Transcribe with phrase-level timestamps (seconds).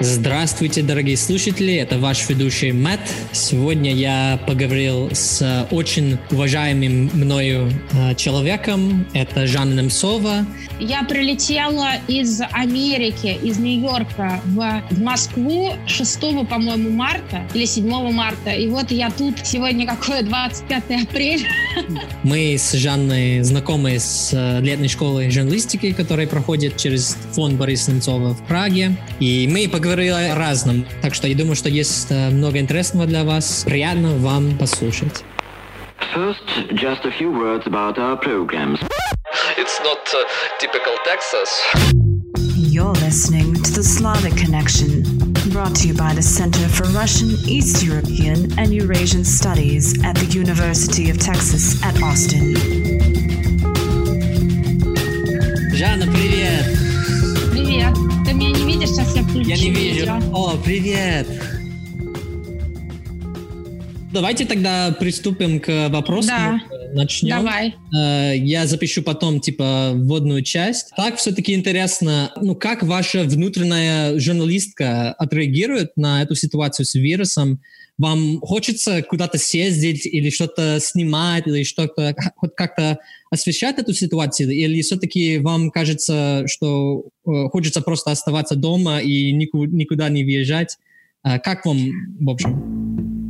[0.00, 3.00] Здравствуйте, дорогие слушатели, это ваш ведущий Мэтт.
[3.32, 10.46] Сегодня я поговорил с очень уважаемым мною э, человеком, это Жанна Немцова.
[10.80, 18.50] Я прилетела из Америки, из Нью-Йорка в, в Москву 6, по-моему, марта или 7 марта.
[18.50, 21.46] И вот я тут сегодня какое 25 апреля.
[22.22, 28.34] Мы с Жанной знакомы с э, летной школой журналистики, которая проходит через фонд Бориса Немцова
[28.34, 28.96] в Праге.
[29.20, 30.86] И мы поговорили о разном.
[31.02, 33.64] Так что я думаю, что есть э, много интересного для вас.
[33.66, 35.24] Приятно вам послушать.
[36.14, 38.78] First, just a few words about our programs.
[39.56, 40.24] It's not uh,
[40.60, 41.60] typical Texas.
[42.56, 45.02] You're listening to the Slavic Connection,
[45.63, 50.25] brought to you by the Center for Russian, East European, and Eurasian Studies at the
[50.25, 52.55] University of Texas at Austin.
[55.75, 56.65] Жанна, привет!
[57.51, 57.93] Привет.
[58.25, 58.89] Ты меня не видишь?
[58.89, 59.99] Сейчас я включу Я не вижу.
[59.99, 60.19] видео.
[60.33, 61.52] О, привет!
[64.14, 66.28] Давайте тогда приступим к вопросу.
[66.28, 66.60] Да.
[66.92, 67.30] Начнем.
[67.36, 67.74] Давай.
[67.92, 70.92] Э, Я запишу потом, типа, вводную часть.
[70.96, 77.60] Так все-таки интересно, ну, как ваша внутренняя журналистка отреагирует на эту ситуацию с вирусом?
[77.98, 82.98] Вам хочется куда-то съездить или что-то снимать, или что-то хоть как-то
[83.32, 84.48] освещать эту ситуацию?
[84.50, 90.78] Или все-таки вам кажется, что э, хочется просто оставаться дома и нику- никуда не въезжать?
[91.24, 91.78] Э, Как вам,
[92.20, 93.23] в общем?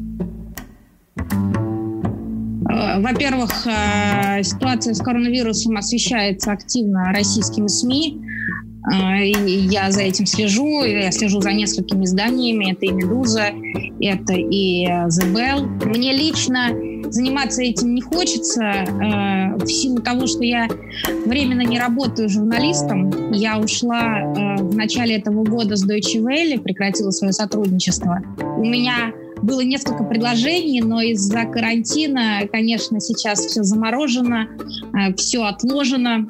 [2.74, 8.20] Э, Во-первых, э, ситуация с коронавирусом освещается активно российскими СМИ.
[8.92, 10.82] Э, Я за этим слежу.
[10.84, 12.72] Я слежу за несколькими изданиями.
[12.72, 13.50] Это и «Медуза»,
[14.00, 15.66] это и «The Bell».
[15.86, 16.70] Мне лично
[17.10, 18.84] заниматься этим не хочется
[19.56, 20.66] в силу того, что я
[21.26, 23.30] временно не работаю журналистом.
[23.30, 24.22] Я ушла
[24.58, 28.20] в начале этого года с Deutsche Welle, прекратила свое сотрудничество.
[28.56, 29.12] У меня
[29.44, 34.48] было несколько предложений, но из-за карантина, конечно, сейчас все заморожено,
[35.16, 36.26] все отложено.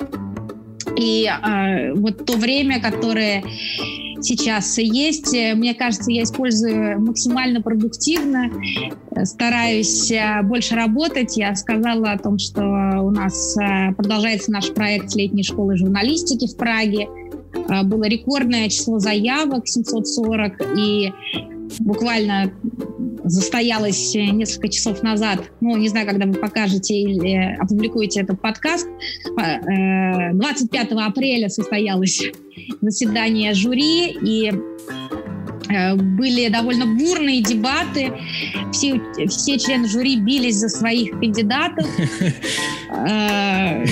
[0.97, 3.43] И э, вот то время, которое
[4.21, 8.51] сейчас есть, э, мне кажется, я использую максимально продуктивно,
[9.11, 11.37] э, стараюсь э, больше работать.
[11.37, 16.57] Я сказала о том, что у нас э, продолжается наш проект летней школы журналистики в
[16.57, 17.09] Праге.
[17.69, 21.13] Э, Было рекордное число заявок, 740, и
[21.81, 22.53] буквально
[23.25, 28.87] застоялась э, несколько часов назад, ну, не знаю, когда вы покажете или опубликуете этот подкаст,
[29.39, 32.23] э, 25 апреля состоялось
[32.81, 34.53] заседание жюри, и
[35.71, 38.13] э, были довольно бурные дебаты.
[38.73, 41.87] Все, все члены жюри бились за своих кандидатов.
[42.97, 43.85] Э,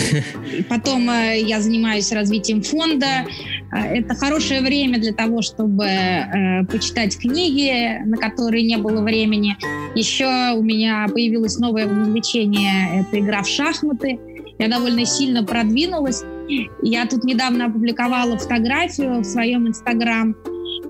[0.69, 3.27] Потом э, я занимаюсь развитием фонда.
[3.72, 9.56] Э, Это хорошее время для того, чтобы э, почитать книги, на которые не было времени.
[9.94, 14.19] Еще у меня появилось новое увлечение– это игра в шахматы.
[14.59, 16.22] Я довольно сильно продвинулась.
[16.83, 20.37] Я тут недавно опубликовала фотографию в своем инстаграм,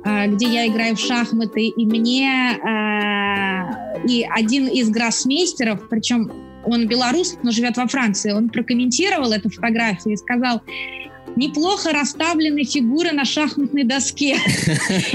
[0.05, 6.31] э, где я играю в шахматы, и мне э, и один из гроссмейстеров, причем
[6.65, 10.63] он белорус, но живет во Франции, он прокомментировал эту фотографию и сказал,
[11.37, 14.37] неплохо расставлены фигуры на шахматной доске.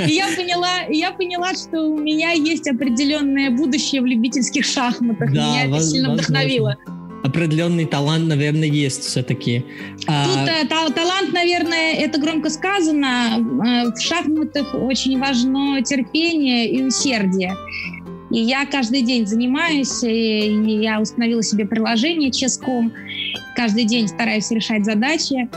[0.08, 5.32] И я поняла, я поняла, что у меня есть определенное будущее в любительских шахматах.
[5.34, 6.78] Да, меня это сильно вдохновило.
[7.24, 9.66] Определенный талант, наверное, есть все-таки.
[10.06, 10.08] Тут
[10.48, 13.44] э, та- талант, наверное, это громко сказано.
[13.66, 17.54] Э, В шахматах очень важно терпение и усердие.
[18.30, 22.94] И я каждый день занимаюсь, и я установила себе приложение Ческом.
[23.56, 25.50] Каждый день стараюсь решать задачи,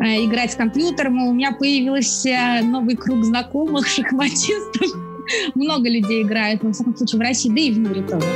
[0.00, 1.22] играть с компьютером.
[1.22, 4.90] У меня появился новый круг знакомых шахматистов.
[5.54, 8.26] Много людей играют, во всяком случае, в России, да и в мире тоже.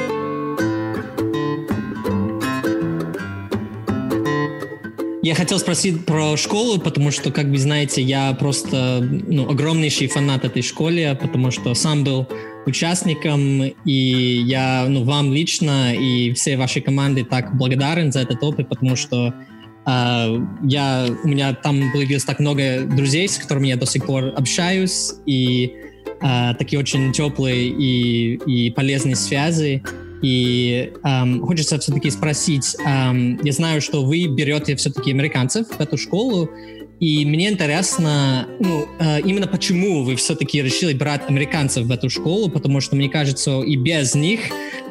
[5.24, 10.44] Я хотел спросить про школу, потому что, как вы знаете, я просто ну, огромнейший фанат
[10.44, 12.26] этой школы, потому что сам был
[12.66, 18.68] участником, и я ну, вам лично и всей вашей команде так благодарен за этот опыт,
[18.68, 19.32] потому что э,
[19.84, 25.12] я, у меня там появилось так много друзей, с которыми я до сих пор общаюсь,
[25.26, 25.72] и
[26.20, 29.82] э, такие очень теплые и, и полезные связи.
[30.22, 35.98] И эм, хочется все-таки спросить, эм, я знаю, что вы берете все-таки американцев в эту
[35.98, 36.48] школу,
[37.02, 42.48] И мне интересно, ну, э, именно почему вы все-таки решили брать американцев в эту школу,
[42.48, 44.38] потому что, мне кажется, и без них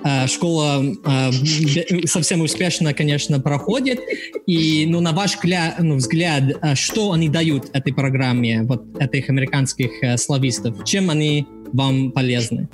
[0.04, 1.32] э, школа э,
[2.08, 4.02] совсем успешно, конечно, проходит.
[4.46, 5.38] И, ну, на ваш
[5.80, 6.44] ну, взгляд,
[6.74, 10.84] что они дают этой программе, вот этих американских славистов?
[10.84, 12.68] Чем они вам полезны?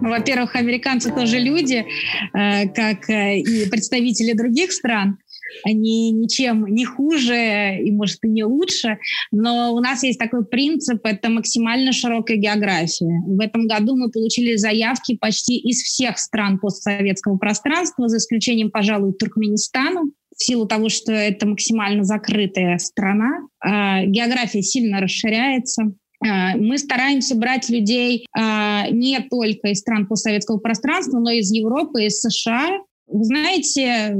[0.00, 1.84] Ну, во-первых, американцы тоже люди,
[2.32, 5.18] как и представители других стран
[5.64, 8.98] они ничем не хуже и, может, и не лучше,
[9.30, 13.22] но у нас есть такой принцип, это максимально широкая география.
[13.26, 19.12] В этом году мы получили заявки почти из всех стран постсоветского пространства, за исключением, пожалуй,
[19.12, 20.02] Туркменистана,
[20.36, 23.46] в силу того, что это максимально закрытая страна.
[23.60, 25.94] А, география сильно расширяется.
[26.24, 31.52] А, мы стараемся брать людей а, не только из стран постсоветского пространства, но и из
[31.52, 34.16] Европы, из США, вы знаете,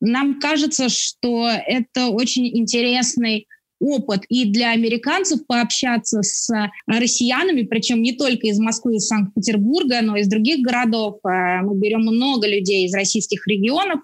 [0.00, 3.46] нам кажется, что это очень интересный
[3.80, 6.48] опыт и для американцев пообщаться с
[6.86, 11.16] россиянами, причем не только из Москвы, из Санкт-Петербурга, но и из других городов.
[11.24, 14.00] Э, мы берем много людей из российских регионов,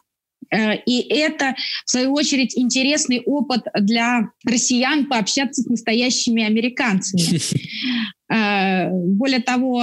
[0.50, 7.22] Э, и это, в свою очередь, интересный опыт для россиян пообщаться с настоящими американцами.
[8.30, 9.82] Э, более того,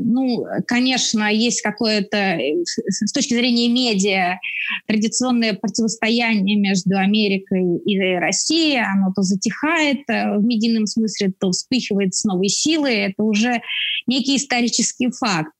[0.00, 4.38] ну, конечно, есть какое-то, с точки зрения медиа,
[4.86, 8.80] традиционное противостояние между Америкой и Россией.
[8.80, 12.96] Оно то затихает э, в медийном смысле, то вспыхивает с новой силой.
[12.96, 13.62] Это уже
[14.06, 15.52] некий исторический факт.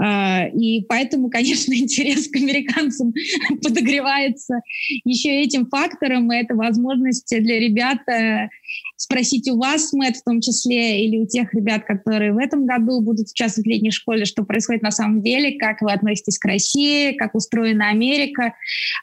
[0.00, 3.12] А, и поэтому, конечно, интерес к американцам
[3.62, 4.60] подогревается
[5.04, 6.32] еще этим фактором.
[6.32, 8.48] И это возможность для ребят э,
[8.96, 13.00] спросить у вас, Мэтт, в том числе, или у тех ребят, которые в этом году
[13.00, 17.12] будут участвовать в летней школе, что происходит на самом деле, как вы относитесь к России,
[17.12, 18.54] как устроена Америка.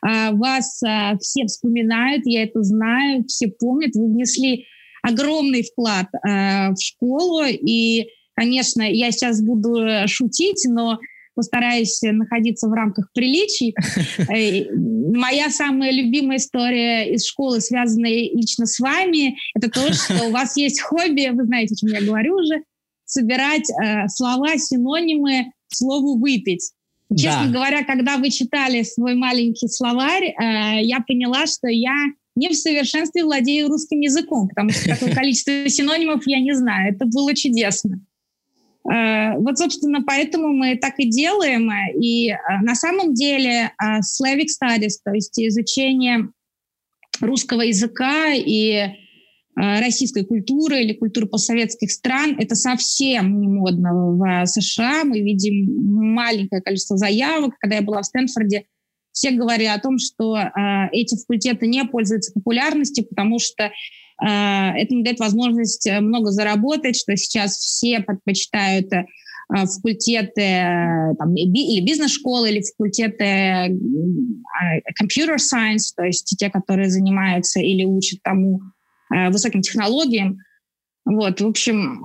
[0.01, 3.95] А, вас а, все вспоминают, я это знаю, все помнят.
[3.95, 4.65] Вы внесли
[5.01, 8.09] огромный вклад в школу, и
[8.39, 10.97] Конечно, я сейчас буду э, шутить, но
[11.36, 13.75] постараюсь находиться в рамках приличий.
[14.30, 20.31] Э, моя самая любимая история из школы, связанная лично с вами, это то, что у
[20.31, 22.63] вас есть хобби, вы знаете, о чем я говорю уже,
[23.03, 26.71] собирать э, слова, синонимы слову «выпить».
[27.12, 27.51] Честно да.
[27.51, 31.95] говоря, когда вы читали свой маленький словарь, э, я поняла, что я
[32.35, 36.94] не в совершенстве владею русским языком, потому что такое количество синонимов я не знаю.
[36.94, 38.00] Это было чудесно.
[38.89, 41.71] Э, вот, собственно, поэтому мы так и делаем.
[42.01, 46.30] И э, на самом деле э, Slavic Studies, то есть изучение
[47.21, 48.95] русского языка и
[49.56, 55.03] российской культуры или культуры постсоветских стран, это совсем не модно в США.
[55.03, 57.56] Мы видим маленькое количество заявок.
[57.59, 58.68] Когда я была в Стэнфорде,
[59.12, 60.38] все говорили о том, что
[60.94, 63.69] эти факультеты не пользуются популярностью, потому что
[64.21, 69.06] это не дает возможность э, много заработать, что сейчас все предпочитают э,
[69.50, 73.75] факультеты там, или бизнес-школы, или факультеты
[75.01, 78.62] computer science, то есть те, которые занимаются или учат тому
[79.10, 80.38] высоким технологиям.
[81.04, 82.04] Вот, в общем,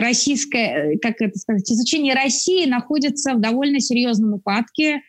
[0.00, 5.02] российское, как это сказать, изучение России находится в довольно серьезном упадке.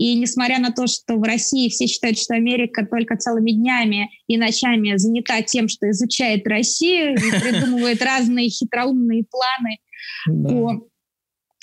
[0.00, 4.38] И несмотря на то, что в России все считают, что Америка только целыми днями и
[4.38, 9.76] ночами занята тем, что изучает Россию и придумывает разные хитроумные планы
[10.26, 10.88] по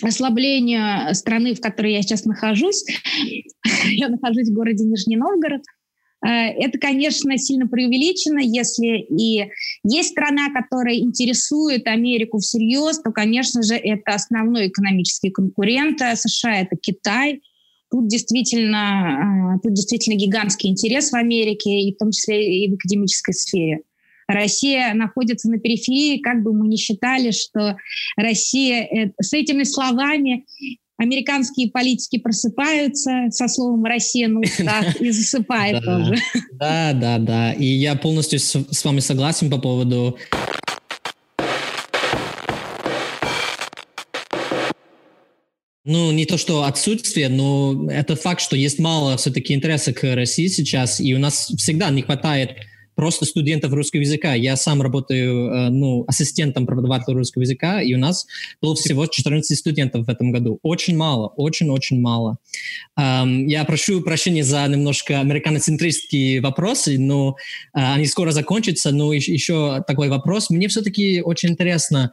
[0.03, 2.85] ослаблению страны, в которой я сейчас нахожусь.
[3.89, 5.63] Я нахожусь в городе Нижний Новгород.
[6.23, 8.37] Э, это, конечно, сильно преувеличено.
[8.37, 9.49] Если и
[9.83, 16.75] есть страна, которая интересует Америку всерьез, то, конечно же, это основной экономический конкурент США, это
[16.79, 17.41] Китай.
[17.89, 22.75] Тут действительно, а, тут действительно гигантский интерес в Америке, и в том числе и в
[22.75, 23.81] академической сфере.
[24.27, 27.77] Россия находится на периферии, как бы мы ни считали, что
[28.17, 30.45] Россия э, с этими словами
[30.97, 36.15] американские политики просыпаются со словом «Россия» на устах и засыпает тоже.
[36.53, 37.53] Да, да, да.
[37.53, 40.17] И я полностью с вами согласен по поводу
[45.89, 50.47] Ну, не то, что отсутствие, но это факт, что есть мало все-таки интереса к России
[50.47, 52.57] сейчас, и у нас всегда не хватает
[52.97, 54.33] просто студентов русского языка.
[54.33, 58.25] Я сам работаю э, ну, ассистентом преподавателя русского языка, и у нас
[58.59, 60.59] было всего 14 студентов в этом году.
[60.63, 62.37] Очень мало, очень-очень мало.
[62.97, 67.37] Я прошу прощения за немножко американоцентристские вопросы, но
[67.73, 68.91] э, они скоро закончатся.
[68.91, 70.49] Но еще такой вопрос.
[70.49, 72.11] Мне все-таки очень интересно,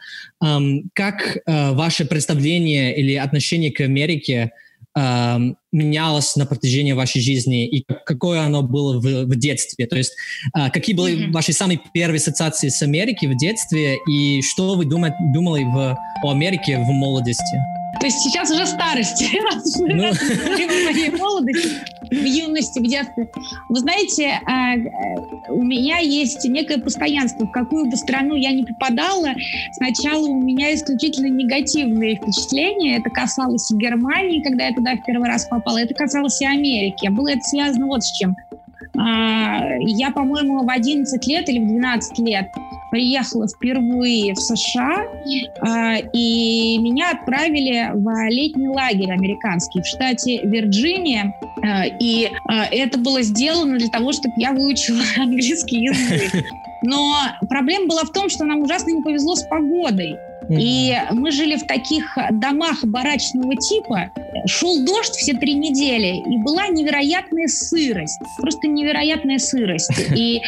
[0.93, 4.53] как э, ваше представление или отношение к Америке
[4.96, 5.38] э,
[5.72, 9.86] менялось на протяжении вашей жизни и какое оно было в, в детстве?
[9.86, 10.12] То есть
[10.56, 11.32] э, какие были mm-hmm.
[11.32, 16.30] ваши самые первые ассоциации с Америкой в детстве и что вы думали, думали в, о
[16.30, 17.56] Америке в молодости?
[18.00, 20.12] То есть сейчас уже старость, раз мы ну...
[20.12, 21.68] в моей молодости,
[22.10, 23.28] в юности, в детстве.
[23.68, 24.74] Вы знаете, а,
[25.48, 27.46] у меня есть некое постоянство.
[27.46, 29.34] В какую бы страну я не попадала,
[29.72, 32.98] сначала у меня исключительно негативные впечатления.
[32.98, 37.08] Это касалось и Германии, когда я туда в первый раз попала, это касалось и Америки.
[37.08, 38.36] Было это связано вот с чем.
[38.97, 42.50] А, я, по-моему, в 11 лет или в 12 лет
[42.91, 45.05] приехала впервые в США,
[45.61, 51.35] а, и меня отправили в летний лагерь американский в штате Вирджиния.
[51.62, 56.45] А, и это было сделано для того, чтобы я выучила английский язык.
[56.83, 57.17] Но
[57.49, 60.17] проблема была в том, что нам ужасно не повезло с погодой.
[60.48, 64.10] И мы жили в таких домах барачного типа.
[64.46, 68.20] Шел дождь все три недели, и была невероятная сырость.
[68.40, 69.90] Просто невероятная сырость.
[70.16, 70.40] И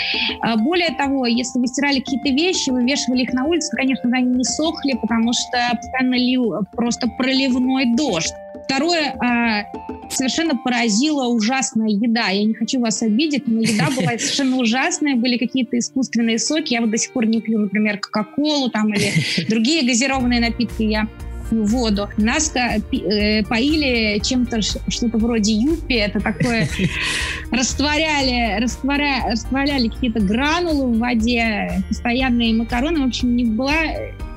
[0.43, 4.37] а, более того, если вы стирали какие-то вещи, вы вешали их на улице, конечно, они
[4.37, 8.33] не сохли, потому что постоянно лил просто проливной дождь.
[8.65, 9.65] Второе, а,
[10.11, 12.29] совершенно поразила ужасная еда.
[12.29, 15.17] Я не хочу вас обидеть, но еда была совершенно ужасная.
[15.17, 16.75] Были какие-то искусственные соки.
[16.75, 19.13] Я вот до сих пор не пью, например, Кока-Колу там или
[19.49, 20.83] другие газированные напитки.
[20.83, 21.09] Я
[21.51, 22.09] воду.
[22.17, 26.69] Нас э, поили чем-то, что-то вроде юпи, это такое,
[27.51, 33.01] растворяли, растворя, растворяли какие-то гранулы в воде, постоянные макароны.
[33.01, 33.77] В общем, не была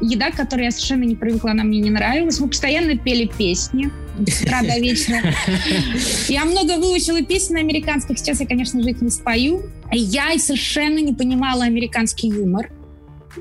[0.01, 2.39] еда, к которой я совершенно не привыкла, она мне не нравилась.
[2.39, 3.91] Мы постоянно пели песни
[4.27, 5.33] с утра до вечера.
[6.27, 9.63] Я много выучила песен американских, сейчас я, конечно же, их не спою.
[9.91, 12.71] Я совершенно не понимала американский юмор.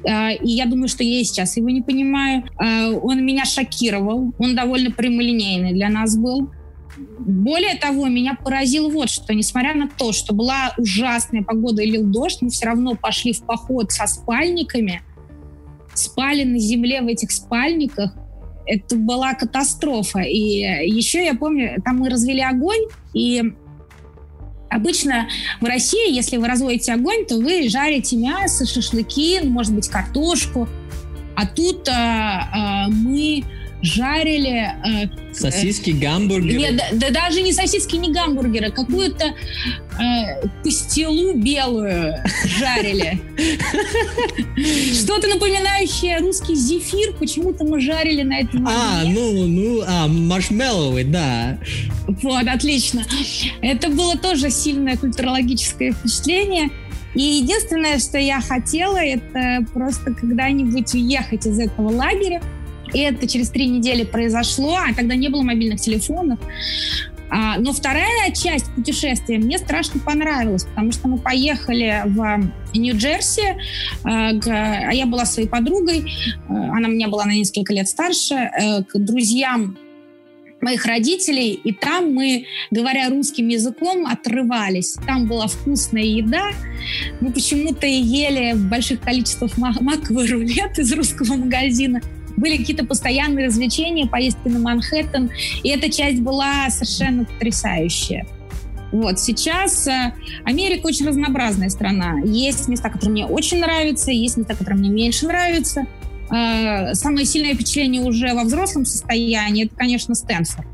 [0.07, 2.45] А, и я думаю, что я и сейчас его не понимаю.
[2.57, 4.33] А, он меня шокировал.
[4.39, 6.51] Он довольно прямолинейный для нас был.
[7.19, 9.35] Более того, меня поразил вот что.
[9.35, 13.43] Несмотря на то, что была ужасная погода и лил дождь, мы все равно пошли в
[13.43, 15.03] поход со спальниками,
[15.95, 18.15] спали на земле в этих спальниках.
[18.69, 20.21] Это была катастрофа.
[20.21, 22.83] И еще я помню, там мы развели огонь,
[23.15, 23.43] и
[24.71, 25.29] Обычно
[25.63, 30.69] в России, если вы разводите огонь, то вы жарите мясо, шашлыки, может быть, картошку.
[31.37, 33.45] А тут а, а, мы
[33.83, 34.73] жарили...
[34.85, 36.59] Э, сосиски, гамбургеры?
[36.59, 42.17] Нет, да, да даже не сосиски, не гамбургеры, какую-то э, пастилу белую
[42.59, 43.21] жарили.
[44.95, 51.59] Что-то напоминающее русский зефир, почему-то мы жарили на этом А, ну, ну, а, маршмелловый, да.
[52.07, 53.05] Вот, отлично.
[53.63, 56.71] Это было тоже сильное культурологическое впечатление.
[57.15, 62.43] И единственное, что я хотела, это просто когда-нибудь уехать из этого лагеря,
[62.95, 66.39] это через три недели произошло, а тогда не было мобильных телефонов.
[67.31, 73.57] А, но вторая часть путешествия мне страшно понравилась, потому что мы поехали в Нью-Джерси,
[74.05, 76.11] а, а я была своей подругой,
[76.49, 79.77] а, она меня была на несколько лет старше, а, к друзьям
[80.61, 84.97] моих родителей, и там мы, говоря русским языком, отрывались.
[85.07, 86.51] Там была вкусная еда.
[87.21, 92.01] Мы почему-то ели в больших количествах маковый рулет из русского магазина
[92.39, 95.31] были какие-то постоянные развлечения, поездки на Манхэттен,
[95.63, 98.27] и эта часть была совершенно потрясающая.
[98.91, 100.15] Вот, сейчас э,
[100.45, 102.21] Америка очень разнообразная страна.
[102.25, 105.87] Есть места, которые мне очень нравятся, есть места, которые мне меньше нравятся.
[106.31, 110.67] Э, самое сильное впечатление уже во взрослом состоянии, это, конечно, Стэнфорд.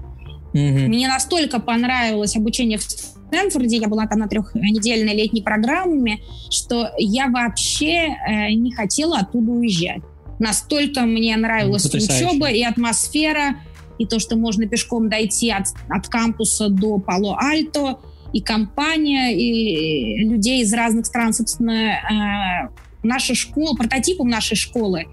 [0.52, 0.86] Mm-hmm.
[0.86, 7.28] Мне настолько понравилось обучение в Стэнфорде, я была там на трехнедельной летней программе, что я
[7.28, 10.02] вообще э, не хотела оттуда уезжать.
[10.38, 13.56] Настолько мне нравилась учеба и атмосфера,
[13.98, 18.00] и то, что можно пешком дойти от, от кампуса до Пало-Альто,
[18.32, 21.32] и компания, и людей из разных стран.
[21.32, 22.68] Собственно, э,
[23.04, 25.04] наша школа, прототипом нашей школы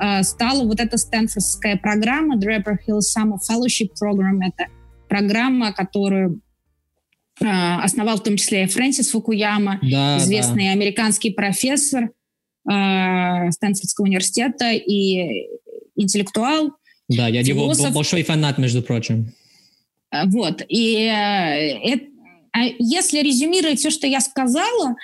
[0.00, 4.38] э, стала вот эта стэнфордская программа Draper Hill Summer Fellowship Program.
[4.40, 4.70] Это
[5.06, 6.40] программа, которую
[7.42, 10.72] э, основал в том числе и Фрэнсис Фукуяма, да, известный да.
[10.72, 12.08] американский профессор–
[12.70, 15.48] э, Стэнфордского университета и
[15.96, 16.72] интеллектуал.
[17.08, 17.86] Да, я философ.
[17.86, 19.32] его большой фанат, между прочим.
[20.12, 20.62] Э, вот.
[20.68, 21.98] И э,
[22.52, 24.94] а если резюмировать все, что я сказала,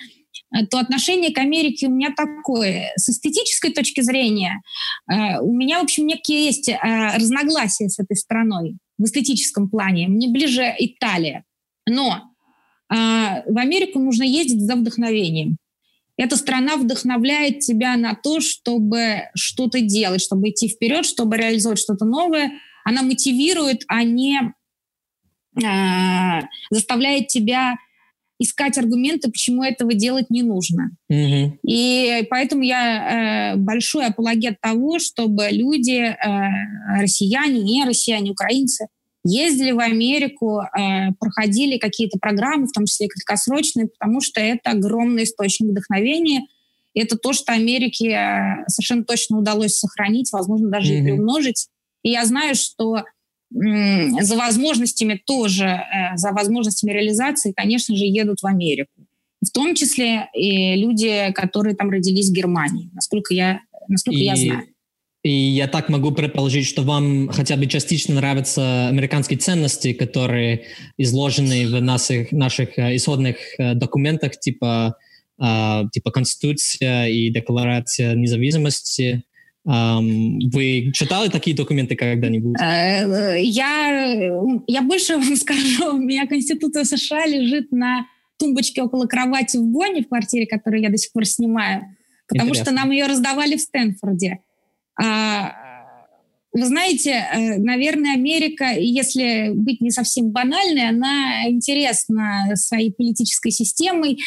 [0.55, 2.93] э, то отношение к Америке у меня такое.
[2.97, 4.61] С эстетической точки зрения
[5.41, 10.09] у меня, в общем, некие есть разногласия с этой страной в эстетическом плане.
[10.09, 11.45] Мне ближе Италия.
[11.87, 12.23] Но
[12.91, 15.57] в Америку нужно ездить за вдохновением.
[16.19, 22.05] Эта страна вдохновляет тебя на то, чтобы что-то делать, чтобы идти вперед, чтобы реализовать что-то
[22.05, 22.53] новое.
[22.85, 24.53] Она мотивирует, а не
[25.63, 27.77] э, заставляет тебя
[28.41, 30.91] искать аргументы, почему этого делать не нужно.
[31.11, 31.59] Mm-hmm.
[31.67, 36.17] И поэтому я э, большой апологет того, чтобы люди, э,
[37.01, 38.89] россияне, не россияне, украинцы,
[39.28, 45.25] ездили в Америку, э, проходили какие-то программы, в том числе краткосрочные, потому что это огромный
[45.25, 46.47] источник вдохновения.
[46.94, 51.00] И это то, что Америке э, совершенно точно удалось сохранить, возможно, даже mm-hmm.
[51.00, 51.68] и приумножить.
[52.02, 53.04] И я знаю, что
[53.50, 58.92] за возможностями тоже, э, за возможностями реализации, конечно же, едут в Америку.
[59.40, 64.37] В том числе и люди, которые там родились в Германии, насколько я, насколько и, я
[64.37, 64.66] знаю.
[65.25, 71.67] И я так могу предположить, что вам хотя бы частично нравятся американские ценности, которые изложены
[71.67, 74.97] в наших, наших э, исходных э, документах, типа,
[75.93, 79.23] типа Конституция и Декларация независимости.
[79.65, 82.61] Вы читали такие документы когда-нибудь?
[82.61, 84.33] Э, я,
[84.67, 85.95] я больше вам скажу.
[85.95, 88.07] У меня Конституция США лежит на
[88.39, 91.83] тумбочке около кровати в Бонне, в квартире, которую я до сих пор снимаю,
[92.29, 92.73] потому Интересно.
[92.73, 94.39] что нам ее раздавали в Стэнфорде.
[95.00, 95.52] А,
[96.52, 104.19] вы знаете, э, наверное, Америка, если быть не совсем банальной, она интересна своей политической системой,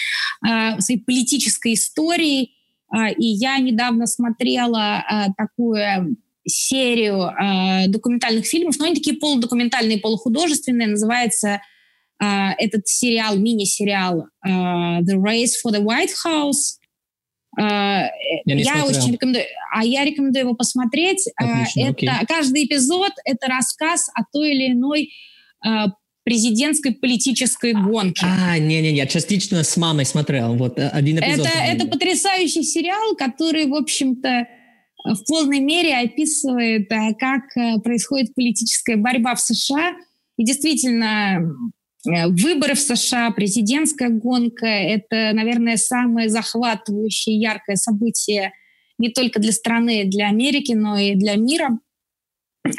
[0.42, 2.54] а, своей политической историей,
[2.90, 7.32] а, и я недавно смотрела такую серию
[7.88, 11.62] документальных фильмов, но они такие полудокументальные, полухудожественные, называется
[12.20, 16.81] этот сериал, мини-сериал The Race for the White House.
[17.58, 18.10] Я,
[18.46, 19.44] я очень рекомендую,
[19.74, 21.28] а я рекомендую его посмотреть.
[21.36, 22.10] Отлично, это окей.
[22.28, 25.12] каждый эпизод это рассказ о той или иной
[26.24, 28.24] президентской политической гонки.
[28.24, 31.48] А, не-не-не, я частично с мамой смотрел, вот э, один эпизод.
[31.48, 34.48] Это, это потрясающий сериал, который, в общем-то,
[35.04, 39.94] в полной мере описывает, э, как э, происходит политическая борьба в США.
[40.38, 41.42] И действительно,
[42.06, 48.54] выборы в США, президентская гонка— это, наверное, самое захватывающее, яркое событие
[48.98, 51.80] не только для страны, для Америки, но и для мира.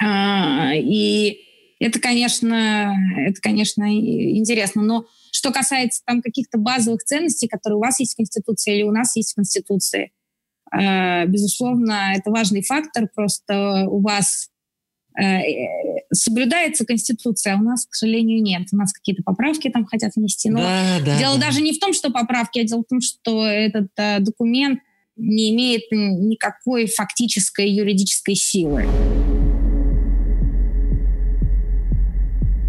[0.00, 1.40] А, и
[1.80, 4.82] это, конечно, это, конечно, интересно.
[4.82, 8.92] Но что касается там каких-то базовых ценностей, которые у вас есть в Конституции или у
[8.92, 10.12] нас есть в Конституции,
[10.72, 13.08] э, безусловно, это важный фактор.
[13.12, 14.48] Просто у вас
[15.20, 15.40] э,
[16.12, 18.68] соблюдается Конституция, а у нас, к сожалению, нет.
[18.72, 20.50] У нас какие-то поправки там хотят внести.
[20.50, 21.46] Но да, да, дело да.
[21.46, 24.80] даже не в том, что поправки, а дело в том, что этот э, документ
[25.16, 28.86] не имеет никакой фактической юридической силы.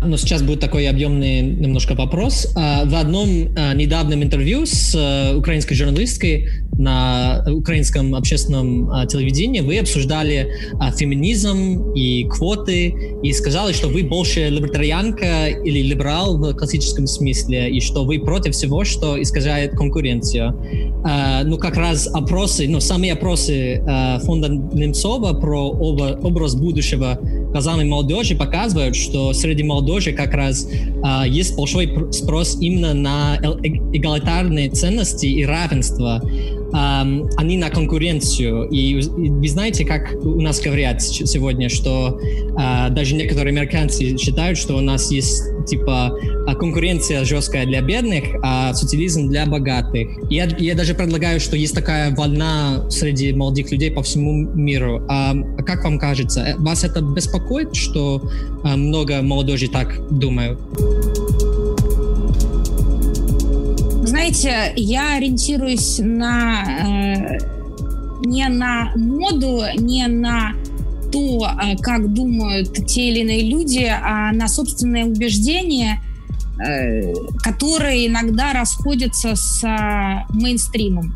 [0.05, 2.51] Но сейчас будет такой объемный немножко вопрос.
[2.55, 10.51] А, в одном а, недавнем интервью с украинской журналисткой на украинском общественном телевидении вы обсуждали
[10.97, 17.79] феминизм и квоты и сказали, что вы больше либертарианка или либерал в классическом смысле и
[17.79, 20.53] что вы против всего, что искажает конкуренцию.
[21.45, 23.83] Ну, как раз опросы, ну, сами опросы
[24.25, 27.19] фонда Немцова про образ будущего
[27.53, 34.71] глазами молодежи показывают, что среди молодежи как раз э, есть большой спрос именно на эгалитарные
[34.71, 38.67] ценности и равенство, э, а не на конкуренцию.
[38.69, 44.57] И, и вы знаете, как у нас говорят сегодня, что э, даже некоторые американцы считают,
[44.57, 46.11] что у нас есть типа
[46.59, 50.09] конкуренция жесткая для бедных, а социализм для богатых.
[50.29, 55.05] Я, я даже предлагаю, что есть такая волна среди молодых людей по всему миру.
[55.07, 55.35] А,
[55.65, 57.42] как вам кажется, э, вас это беспокоит?
[57.43, 58.21] Беспокоит, что
[58.63, 60.59] э, много молодежи так думают?
[64.05, 67.37] Знаете, я ориентируюсь на э,
[68.25, 70.53] не на моду, не на
[71.11, 76.01] то, э, как думают те или иные люди, а на собственные убеждения,
[76.59, 81.13] э, которые иногда расходятся с э, мейнстримом.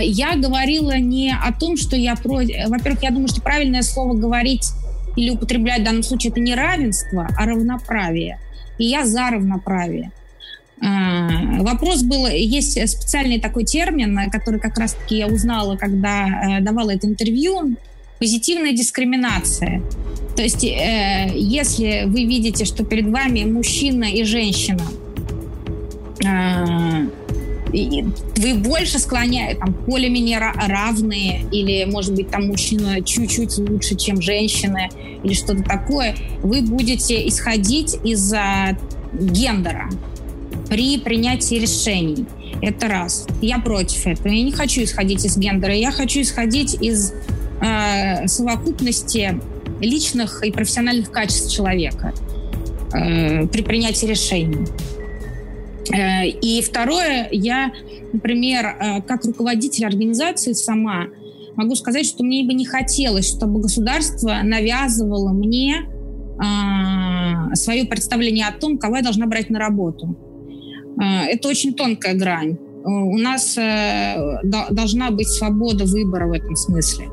[0.00, 2.70] Я говорила не о том, что я против...
[2.70, 4.72] Во-первых, я думаю, что правильное слово говорить
[5.16, 8.38] или употреблять в данном случае это не равенство, а равноправие.
[8.78, 10.10] И я за равноправие.
[10.82, 16.90] А, вопрос был, есть специальный такой термин, который как раз-таки я узнала, когда э, давала
[16.90, 17.76] это интервью,
[18.18, 19.82] позитивная дискриминация.
[20.36, 24.82] То есть, э, если вы видите, что перед вами мужчина и женщина,
[27.74, 34.22] а, вы больше склоняете, там, более-менее равные, или, может быть, там мужчина чуть-чуть лучше, чем
[34.22, 34.88] женщина,
[35.22, 38.32] или что-то такое, вы будете исходить из
[39.12, 39.88] гендера
[40.68, 42.26] при принятии решений.
[42.62, 43.26] Это раз.
[43.42, 44.28] Я против этого.
[44.28, 45.74] Я не хочу исходить из гендера.
[45.74, 47.12] Я хочу исходить из
[47.60, 49.40] э, совокупности
[49.80, 52.14] личных и профессиональных качеств человека.
[52.94, 54.66] э, при принятии решений.
[55.92, 57.72] Э, и второе, я,
[58.12, 61.06] например, э, как руководитель организации сама
[61.56, 68.52] могу сказать, что мне бы не хотелось, чтобы государство навязывало мне э, свое представление о
[68.52, 70.16] том, кого я должна брать на работу.
[70.96, 72.56] Это очень тонкая грань.
[72.84, 73.56] У нас
[74.44, 77.08] должна быть свобода выбора в этом смысле.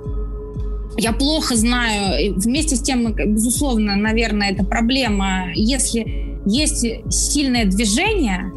[0.98, 8.52] Я плохо знаю, вместе с тем, безусловно, наверное, это проблема, если есть сильное движение,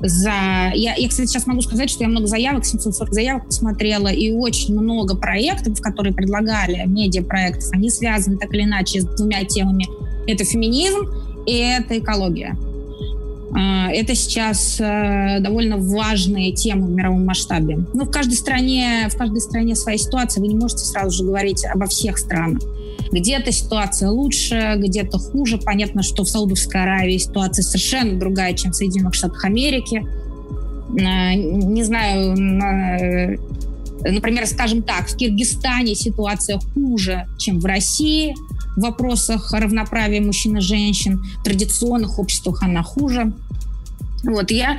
[0.00, 0.30] за...
[0.74, 4.78] Я, я, кстати, сейчас могу сказать, что я много заявок, 740 заявок посмотрела, и очень
[4.78, 9.86] много проектов, которые предлагали, медиапроектов, они связаны так или иначе с двумя темами.
[10.26, 11.08] Это феминизм
[11.46, 12.56] и это экология.
[13.58, 17.78] А, это сейчас э, довольно важные темы в мировом масштабе.
[17.94, 20.42] Ну, в каждой стране, в каждой стране своя ситуация.
[20.42, 22.60] Вы не можете сразу же говорить обо всех странах.
[23.10, 25.56] Где-то ситуация лучше, где-то хуже.
[25.56, 30.06] Понятно, что в Саудовской Аравии ситуация совершенно другая, чем в Соединенных Штатах Америки.
[30.90, 33.36] А, не знаю, э,
[34.12, 38.34] например, скажем так, в Киргизстане ситуация хуже, чем в России
[38.76, 41.22] в вопросах равноправия мужчин и женщин.
[41.40, 43.32] В традиционных обществах она хуже.
[44.24, 44.78] Вот, я,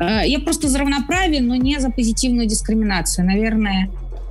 [0.00, 3.26] э, я просто за равноправие, но не за позитивную дискриминацию.
[3.26, 3.90] Наверное,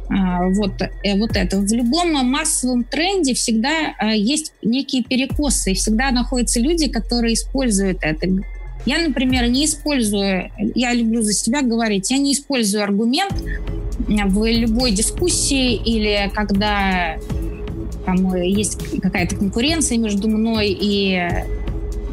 [0.10, 1.58] а, вот, э, вот это.
[1.58, 8.28] В любом массовом тренде всегда есть некие перекосы, и всегда находятся люди, которые используют это.
[8.86, 13.34] Я, например, не использую, я люблю за себя говорить, я не использую аргумент
[14.08, 17.17] в любой дискуссии или когда
[18.06, 21.30] там есть какая-то конкуренция между мной и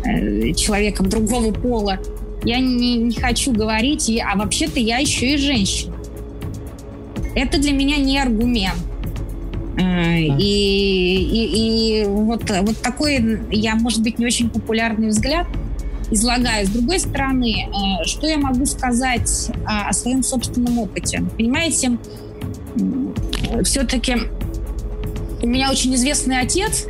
[0.05, 1.99] э, человеком другого пола.
[2.45, 5.95] Я не, не хочу говорить, а вообще-то я еще и женщина
[7.35, 8.79] это для меня не аргумент.
[9.77, 15.47] Э, и, и, и вот, вот такой, я, может быть, не очень популярный взгляд
[16.15, 16.67] излагаю.
[16.67, 21.23] С другой стороны, э, что я могу сказать о, о своем собственном опыте?
[21.37, 21.99] Понимаете,
[23.63, 24.17] все-таки
[25.43, 26.87] у меня очень известный отец,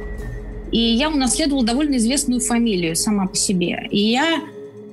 [0.71, 3.87] и я унаследовала довольно известную фамилию сама по себе.
[3.91, 4.41] И я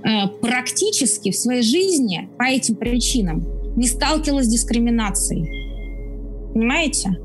[0.04, 6.54] э, практически в своей жизни по этим причинам не сталкивалась с дискриминацией.
[6.54, 7.18] Понимаете?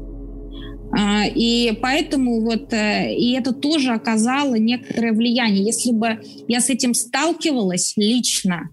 [0.99, 5.63] А, и поэтому вот э, и это тоже оказало некоторое влияние.
[5.63, 8.71] Если бы я с этим сталкивалась лично,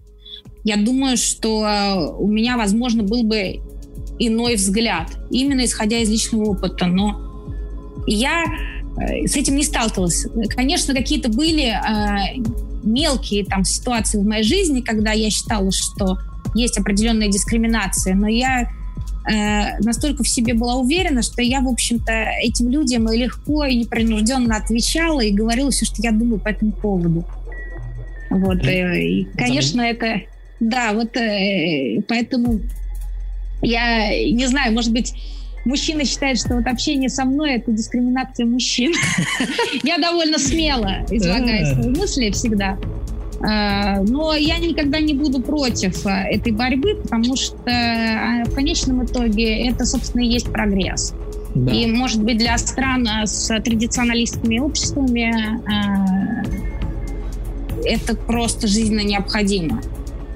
[0.64, 3.60] я думаю, что э, у меня, возможно, был бы
[4.18, 6.86] иной взгляд, именно исходя из личного опыта.
[6.86, 7.20] Но
[8.06, 10.26] я э, с этим не сталкивалась.
[10.56, 11.78] Конечно, какие-то были
[12.82, 16.18] мелкие там ситуации в моей жизни, когда я считала, что
[16.54, 18.70] есть определенная дискриминация, но я
[19.30, 23.76] э, настолько в себе была уверена, что я, в общем-то, этим людям и легко и
[23.76, 27.24] непринужденно отвечала и говорила все, что я думаю по этому поводу.
[28.30, 30.22] Вот, э, и, конечно, это...
[30.60, 32.60] Да, вот э, поэтому
[33.60, 35.14] я не знаю, может быть,
[35.64, 38.92] мужчина считает, что вот общение со мной это дискриминация мужчин.
[39.82, 42.78] Я довольно смело излагаю свои мысли всегда.
[43.46, 49.04] А, но я никогда не буду против а, этой борьбы, потому что а, в конечном
[49.04, 51.14] итоге это, собственно, и есть прогресс.
[51.54, 51.70] Да.
[51.70, 55.32] И, может быть, для стран с традиционалистскими обществами
[57.86, 59.80] это просто жизненно необходимо.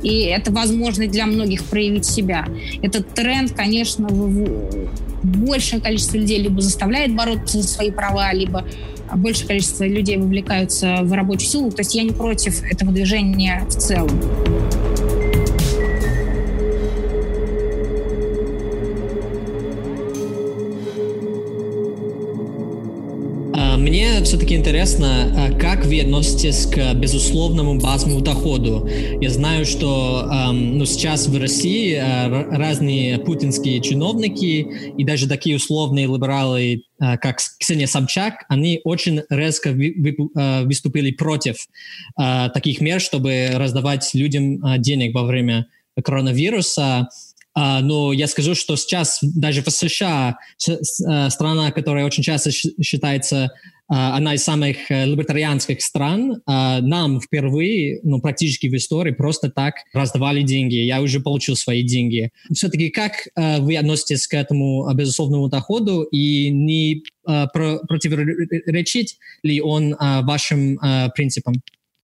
[0.02, 2.46] И это возможность для многих проявить себя.
[2.82, 4.06] Этот тренд, конечно,
[5.24, 8.64] большее количество людей либо заставляет бороться за свои права, либо
[9.16, 11.70] большее количество людей вовлекаются в рабочую силу.
[11.70, 14.87] То есть я не против этого движения в целом.
[24.28, 28.86] Все-таки интересно, а как вы относитесь к безусловному базовому доходу?
[29.22, 36.04] Я знаю, что ну, сейчас в России а, разные путинские чиновники и даже такие условные
[36.04, 39.74] либералы, а, как Ксения Собчак, они очень резко
[40.66, 41.66] выступили против
[42.52, 45.68] таких мер, чтобы раздавать людям денег во время
[46.04, 47.08] коронавируса.
[47.58, 53.50] Uh, но я скажу, что сейчас даже в США, страна, которая очень часто считается
[53.88, 60.42] одна из самых э, либертарианских стран, нам впервые, ну, практически в истории просто так раздавали
[60.42, 60.76] деньги.
[60.76, 62.30] Я уже получил свои деньги.
[62.52, 69.96] Все-таки как э, вы относитесь к этому безусловному доходу и не э, противоречит ли он
[69.98, 70.78] вашим
[71.14, 71.54] принципам?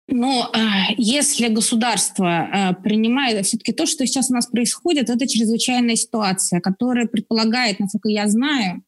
[0.08, 0.52] Но
[0.96, 7.80] если государство принимает, все-таки то, что сейчас у нас происходит, это чрезвычайная ситуация, которая предполагает,
[7.80, 8.86] насколько я знаю, а,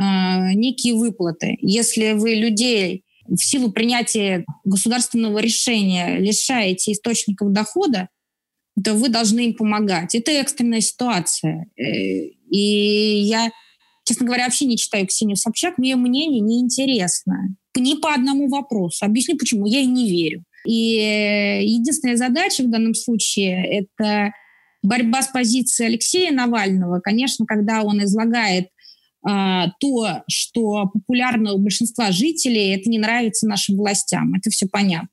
[0.00, 1.56] некие выплаты.
[1.60, 8.08] Если вы людей в силу принятия государственного решения лишаете источников дохода,
[8.82, 10.14] то вы должны им помогать.
[10.14, 11.66] Это экстренная ситуация.
[11.76, 13.50] Э, и я,
[14.04, 17.56] честно говоря, вообще не читаю Ксению Собчак, ее мнение неинтересно.
[17.76, 19.04] Ни по одному вопросу.
[19.04, 19.66] Объясню, почему.
[19.66, 20.44] Я ей не верю.
[20.66, 23.64] И э, единственная задача в данном случае–
[23.98, 24.32] это
[24.82, 27.00] борьба с позицией Алексея Навального.
[27.00, 28.77] Конечно, когда он излагает а,
[29.22, 34.34] то, что популярно у большинства жителей, это не нравится нашим властям.
[34.34, 35.08] Это все понятно.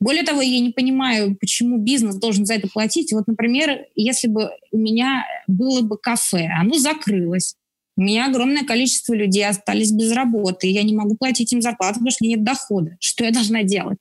[0.00, 3.12] Более того, я не понимаю, почему бизнес должен за это платить.
[3.12, 7.56] Вот, например, если бы у меня было бы кафе, оно закрылось,
[7.96, 12.10] у меня огромное количество людей остались без работы, я не могу платить им зарплату, потому
[12.10, 12.96] что нет дохода.
[12.98, 13.98] Что я должна делать?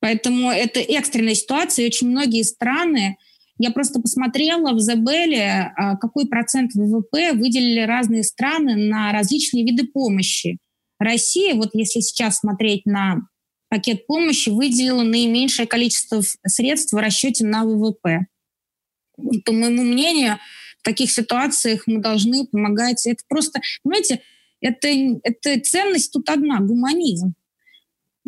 [0.00, 3.16] Поэтому это экстренная ситуация, и очень многие страны
[3.58, 9.86] я просто посмотрела в Забеле, а, какой процент ВВП выделили разные страны на различные виды
[9.86, 10.58] помощи.
[10.98, 13.20] Россия, вот если сейчас смотреть на
[13.68, 18.26] пакет помощи, выделила наименьшее количество средств в расчете на ВВП.
[19.44, 20.38] По моему мнению,
[20.80, 23.06] в таких ситуациях мы должны помогать.
[23.06, 24.20] Это просто, понимаете,
[24.60, 24.88] это,
[25.22, 27.34] это ценность тут одна, гуманизм.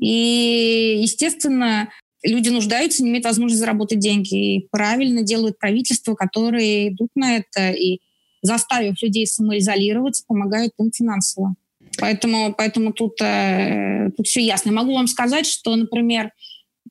[0.01, 1.91] И, естественно,
[2.23, 4.57] люди нуждаются, не имеют возможности заработать деньги.
[4.57, 8.01] И правильно делают правительства, которые идут на это и,
[8.43, 11.55] заставив людей самоизолироваться, помогают им финансово.
[11.99, 14.73] Поэтому, поэтому тут, э, тут все ясно.
[14.73, 16.27] Могу вам сказать, что, например,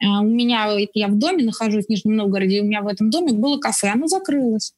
[0.02, 3.34] э, у меня, я в доме нахожусь в Нижнем Новгороде, у меня в этом доме
[3.34, 4.74] было кафе, оно закрылось.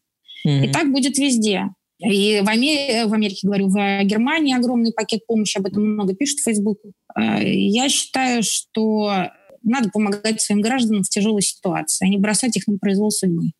[0.45, 0.65] Mm-hmm.
[0.65, 1.69] И так будет везде.
[1.99, 6.39] И в, Америке, в Америке, говорю, в Германии огромный пакет помощи, об этом много пишут
[6.39, 6.77] в Facebook.
[7.17, 9.31] Э, я считаю, что
[9.63, 13.51] надо помогать своим гражданам в тяжелой ситуации, а не бросать их на произвол судьбы.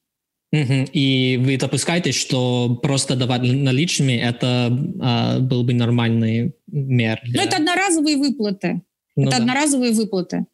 [0.51, 0.87] Угу.
[0.93, 7.19] И вы допускаете, что просто давать наличными это а, был бы нормальный мер?
[7.23, 7.41] Для...
[7.41, 8.81] Ну, это одноразовые выплаты.
[9.15, 9.37] Ну, это да.
[9.37, 10.45] одноразовые выплаты.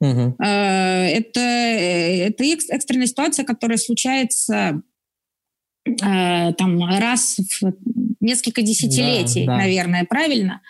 [0.00, 0.36] Угу.
[0.38, 4.82] Это, это экстренная ситуация, которая случается
[6.02, 7.72] а, там раз в
[8.20, 9.58] несколько десятилетий, да, да.
[9.58, 10.60] наверное, правильно?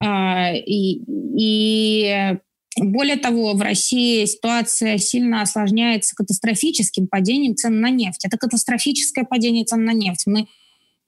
[0.00, 1.00] А, и,
[1.36, 2.38] и
[2.80, 8.24] более того, в России ситуация сильно осложняется катастрофическим падением цен на нефть.
[8.24, 10.24] Это катастрофическое падение цен на нефть.
[10.26, 10.48] Мы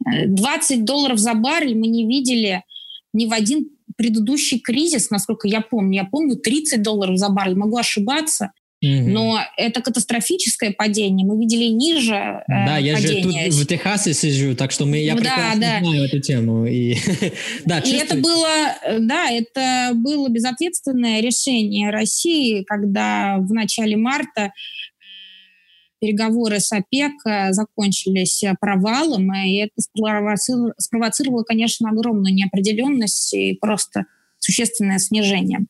[0.00, 2.62] 20 э, долларов за баррель мы не видели
[3.12, 5.96] ни в один предыдущий кризис, насколько я помню.
[5.96, 8.52] Я помню 30 долларов за баррель, могу ошибаться.
[8.87, 11.27] Но это катастрофическое падение.
[11.27, 15.14] Мы видели ниже э, Да, я же тут в Техасе сижу, так что мы, я
[15.14, 15.79] да, прекрасно да.
[15.81, 16.66] знаю эту тему.
[16.66, 16.96] И,
[17.64, 18.49] да, и это было,
[18.85, 24.53] э, да, это было безответственное решение России, когда в начале марта
[26.01, 34.05] переговоры с ОПЕК э, закончились провалом, и это спровоцировало, спровоцировало, конечно, огромную неопределенность и просто
[34.38, 35.61] существенное снижение,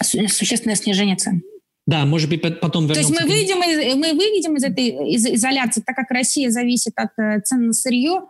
[0.00, 1.42] существенное снижение цен.
[1.88, 5.80] Да, может быть, потом То есть мы выйдем, из, мы выйдем из этой из изоляции,
[5.80, 8.24] так как Россия зависит от э, цен на сырье,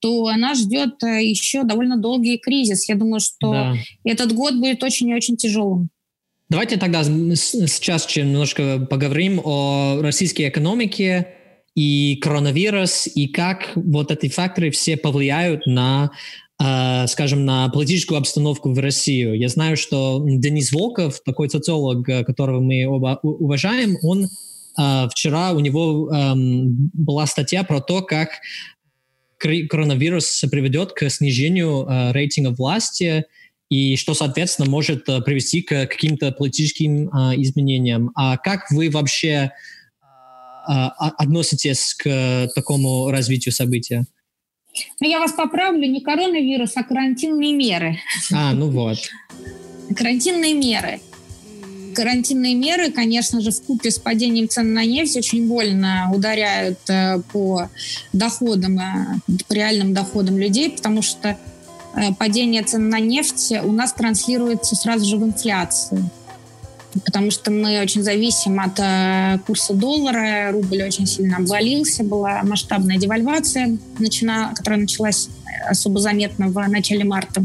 [0.00, 2.88] то она ждет э, еще довольно долгий кризис.
[2.88, 3.74] Я думаю, что да.
[4.04, 5.90] этот год будет очень и очень тяжелым.
[6.48, 11.34] Давайте тогда сейчас немножко поговорим о российской экономике
[11.74, 16.12] и коронавирус, и как вот эти факторы все повлияют на
[17.08, 19.36] скажем, на политическую обстановку в Россию.
[19.36, 24.28] Я знаю, что Денис Волков, такой социолог, э, которого мы оба уважаем, он
[24.76, 26.08] а, вчера у него
[26.94, 28.30] была статья про то, как
[29.38, 33.24] коронавирус приведет к снижению э, рейтинга власти
[33.68, 38.12] и что, соответственно, может э, привести к каким-то политическим изменениям.
[38.14, 39.50] А как вы вообще
[40.64, 44.06] относитесь к такому развитию события?
[45.00, 47.98] Но я вас поправлю, не коронавирус, а карантинные меры.
[48.32, 48.98] А, ну вот.
[49.94, 51.00] Карантинные меры.
[51.94, 57.20] Карантинные меры, конечно же, в купе с падением цен на нефть очень больно ударяют э,
[57.32, 57.68] по
[58.14, 61.36] доходам, э, по реальным доходам людей, потому что
[61.94, 66.10] э, падение цен на нефть у нас транслируется сразу же в инфляцию
[67.00, 72.98] потому что мы очень зависим от э, курса доллара, рубль очень сильно обвалился, была масштабная
[72.98, 75.28] девальвация, начина, которая началась
[75.68, 77.44] особо заметно в начале марта.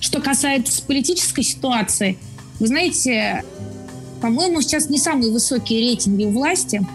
[0.00, 2.18] Что касается политической ситуации,
[2.60, 3.42] вы знаете,
[4.20, 6.86] по-моему, сейчас не самые высокие рейтинги у власти.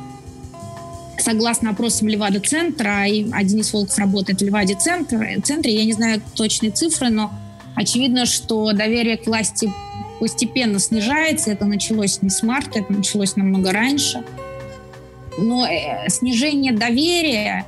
[1.17, 7.31] Согласно опросам Левада-центра, а Денис Волков работает в Леваде-центре, я не знаю точные цифры, но
[7.79, 9.71] очевидно, что доверие к власти
[10.19, 11.49] постепенно снижается.
[11.51, 14.23] Это началось не с марта, это началось намного раньше.
[15.37, 17.65] Но э, снижение доверия,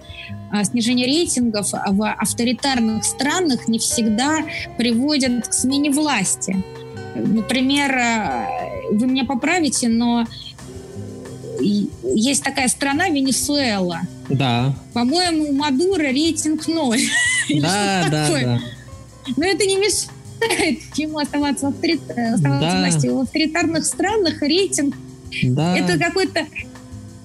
[0.54, 4.40] э, снижение рейтингов в авторитарных странах не всегда
[4.78, 6.62] приводит к смене власти.
[7.16, 10.26] Например, э, вы меня поправите, но
[11.62, 14.02] есть такая страна Венесуэла.
[14.28, 14.74] Да.
[14.94, 17.00] По-моему, у Мадура рейтинг ноль.
[17.62, 18.62] Да, да, да.
[19.38, 22.02] Но это не мешает ему оставаться в, авторит...
[22.10, 22.80] оставаться да.
[22.80, 23.08] власти.
[23.08, 24.96] В авторитарных странах рейтинг
[25.44, 25.78] да.
[25.78, 26.46] это какой-то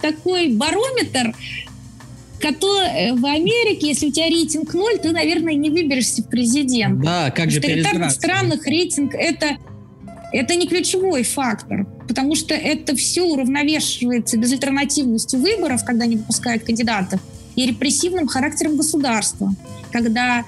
[0.00, 1.34] такой барометр,
[2.40, 7.00] который э, в Америке, если у тебя рейтинг ноль, ты, наверное, не выберешься в президент.
[7.00, 9.56] Да, как же В авторитарных странах рейтинг это,
[10.32, 17.20] это не ключевой фактор, потому что это все уравновешивается безальтернативностью выборов, когда не выпускают кандидатов,
[17.56, 19.54] и репрессивным характером государства,
[19.90, 20.44] когда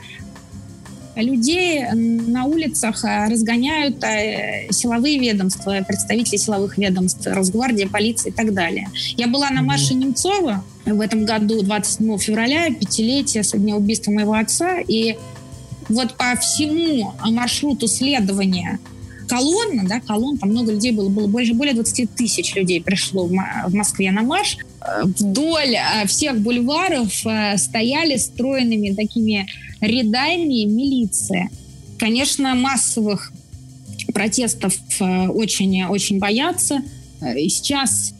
[1.22, 8.54] людей на улицах э, разгоняют э, силовые ведомства, представители силовых ведомств, Росгвардия, полиция и так
[8.54, 8.88] далее.
[9.16, 14.34] Я была на марше Немцова в этом году, 27 февраля, пятилетие со дня убийства моего
[14.34, 15.16] отца, и
[15.88, 18.78] вот по всему маршруту следования
[19.28, 23.74] колонна, да, колонн, там много людей было, было больше, более 20 тысяч людей пришло в,
[23.74, 24.58] Москве на марш.
[25.02, 27.12] Вдоль э, всех бульваров
[27.56, 29.46] стояли стройными такими
[29.80, 31.50] рядами милиции.
[31.98, 33.32] Конечно, массовых
[34.12, 36.82] протестов очень-очень э, боятся.
[37.20, 38.14] Э, и сейчас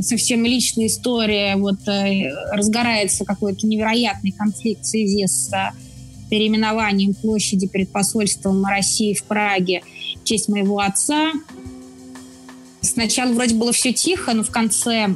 [0.00, 1.56] совсем личная история.
[1.56, 5.50] Вот э, разгорается какой-то невероятный конфликт в связи с
[6.30, 9.82] переименованием площади перед посольством России в Праге
[10.20, 11.32] в честь моего отца.
[12.80, 15.14] Сначала вроде было все тихо, но в конце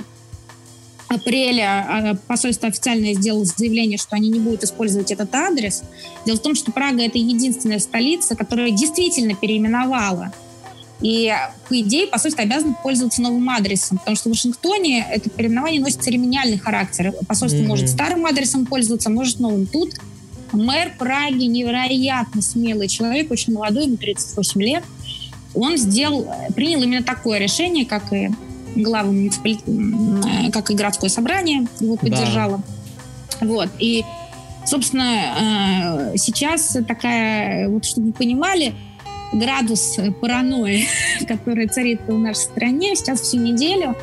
[1.09, 5.83] апреля а, посольство официально сделало заявление, что они не будут использовать этот адрес.
[6.25, 10.33] Дело в том, что Прага— это единственная столица, которая действительно переименовала.
[11.03, 11.33] И,
[11.69, 16.59] по идее, посольство обязано пользоваться новым адресом, потому что в Вашингтоне это переименование носит церемониальный
[16.59, 17.13] характер.
[17.29, 17.67] Посольство mm-hmm.
[17.67, 19.67] может старым адресом пользоваться, может новым.
[19.67, 19.91] Тут
[20.53, 24.85] мэр Праги невероятно смелый человек, очень молодой, ему 38 лет.
[25.55, 28.31] Он сделал, принял именно такое решение, как и
[28.77, 29.61] главы муниципалит...
[30.53, 32.63] как и городское собрание его поддержало.
[33.41, 33.47] Да.
[33.47, 33.69] Вот.
[33.79, 34.05] И,
[34.65, 38.75] собственно, э, сейчас такая, вот чтобы вы понимали,
[39.33, 40.87] градус паранойи,
[41.29, 43.97] который царит в нашей стране, сейчас всю неделю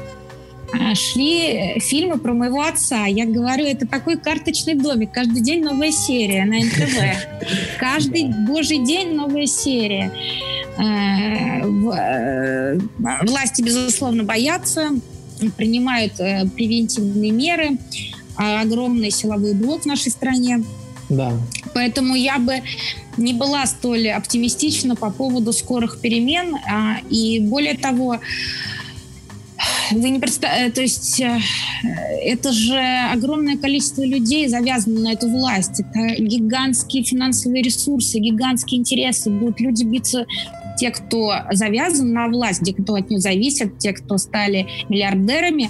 [0.73, 3.05] э, шли фильмы про моего отца.
[3.05, 5.11] Я говорю, это такой карточный домик.
[5.11, 7.77] Каждый день новая серия на НТВ.
[7.79, 10.11] Каждый божий день новая серия.
[10.77, 12.79] Э, э,
[13.25, 14.89] власти, безусловно, боятся,
[15.55, 17.77] принимают э, превентивные меры,
[18.35, 20.63] а огромный силовой блок в нашей стране.
[21.09, 21.33] Да.
[21.73, 22.61] Поэтому я бы
[23.17, 26.55] не была столь оптимистична по поводу скорых перемен.
[26.55, 28.19] А, и более того,
[29.91, 32.79] вы не представляете, то есть это же
[33.11, 35.81] огромное количество людей завязано на эту власть.
[35.81, 39.29] Это гигантские финансовые ресурсы, гигантские интересы.
[39.29, 40.25] Будут люди биться
[40.77, 45.69] те, кто завязан на власть, те, кто от нее зависит, те, кто стали миллиардерами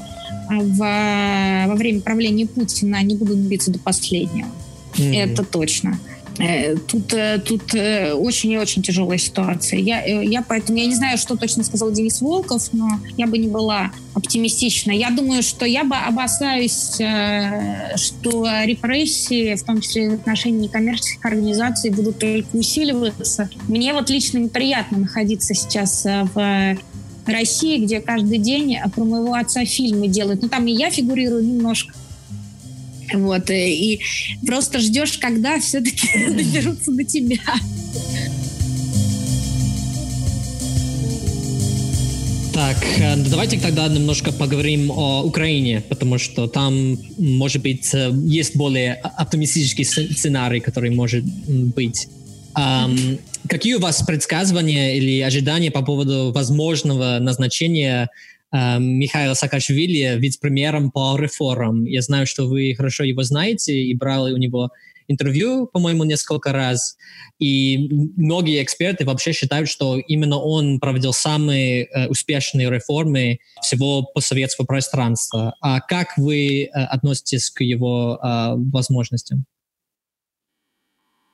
[0.49, 4.47] а, в, во время правления Путина, они будут биться до последнего.
[4.95, 5.15] Mm-hmm.
[5.17, 5.99] Это точно.
[6.39, 9.79] Э, тут, э, тут э, очень и очень тяжелая ситуация.
[9.79, 13.47] Я, я поэтому, я не знаю, что точно сказал Денис Волков, но я бы не
[13.47, 14.91] была оптимистична.
[14.91, 16.95] Я думаю, что я бы опасаюсь,
[17.95, 23.49] что репрессии, в том числе в отношении некоммерческих организаций, будут только усиливаться.
[23.67, 26.77] Мне вот лично неприятно находиться сейчас в
[27.25, 30.41] России, где каждый день про моего отца фильмы делают.
[30.41, 31.93] Ну, там и я фигурирую немножко.
[33.13, 34.02] Вот, э, и
[34.45, 37.39] просто ждешь, когда все-таки доберутся до тебя.
[42.54, 48.56] Так, э, давайте тогда немножко поговорим о Украине, потому что там, может быть, э, есть
[48.56, 51.23] более оптимистический сценарий, который может
[51.76, 52.08] быть.
[52.56, 58.10] Um, какие у вас предсказывания или ожидания по поводу возможного назначения
[58.53, 61.85] Михаила Саакашвили вице-премьером по реформам.
[61.85, 64.69] Я знаю, что вы хорошо его знаете и брали у него
[65.07, 66.97] интервью, по-моему, несколько раз.
[67.39, 74.65] И многие эксперты вообще считают, что именно он проводил самые э, успешные реформы всего постсоветского
[74.65, 75.55] пространства.
[75.61, 79.45] А как вы э, относитесь к его э, возможностям?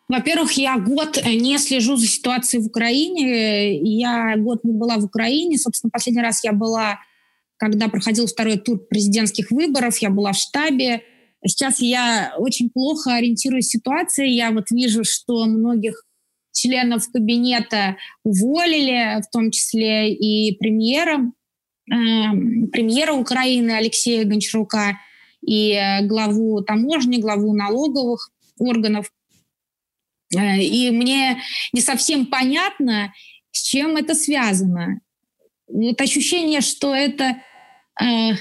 [0.07, 3.77] Во-первых, я год не слежу за ситуацией в Украине.
[3.77, 5.57] Я год не была в Украине.
[5.59, 6.97] Собственно, последний раз я была
[7.59, 11.03] когда проходил второй тур президентских выборов, я была в штабе.
[11.45, 14.29] Сейчас я очень плохо ориентируюсь в ситуации.
[14.29, 16.05] Я вот вижу, что многих
[16.53, 21.31] членов кабинета уволили, в том числе и премьера,
[21.89, 21.93] э,
[22.71, 24.97] премьера Украины Алексея Гончарука
[25.45, 29.11] и э, главу таможни, главу налоговых органов.
[30.33, 31.41] Э, и мне
[31.73, 33.13] не совсем понятно,
[33.51, 35.01] С чем это связано?
[35.67, 37.41] Вот ощущение, что это
[38.01, 38.35] э,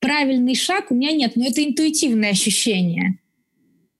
[0.00, 3.18] правильный шаг, у меня нет, но это интуитивное ощущение.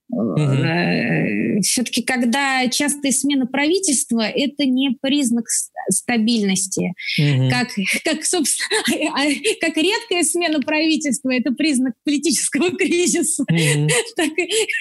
[0.08, 1.62] Угу.
[1.62, 5.46] Все-таки, когда частая смена правительства, это не признак
[5.90, 6.94] стабильности.
[7.18, 7.50] Угу.
[7.50, 7.68] Как,
[8.04, 8.80] как, собственно,
[9.14, 9.24] а,
[9.60, 13.42] как редкая смена правительства, это признак политического кризиса.
[13.42, 13.88] Угу.
[14.16, 14.30] Так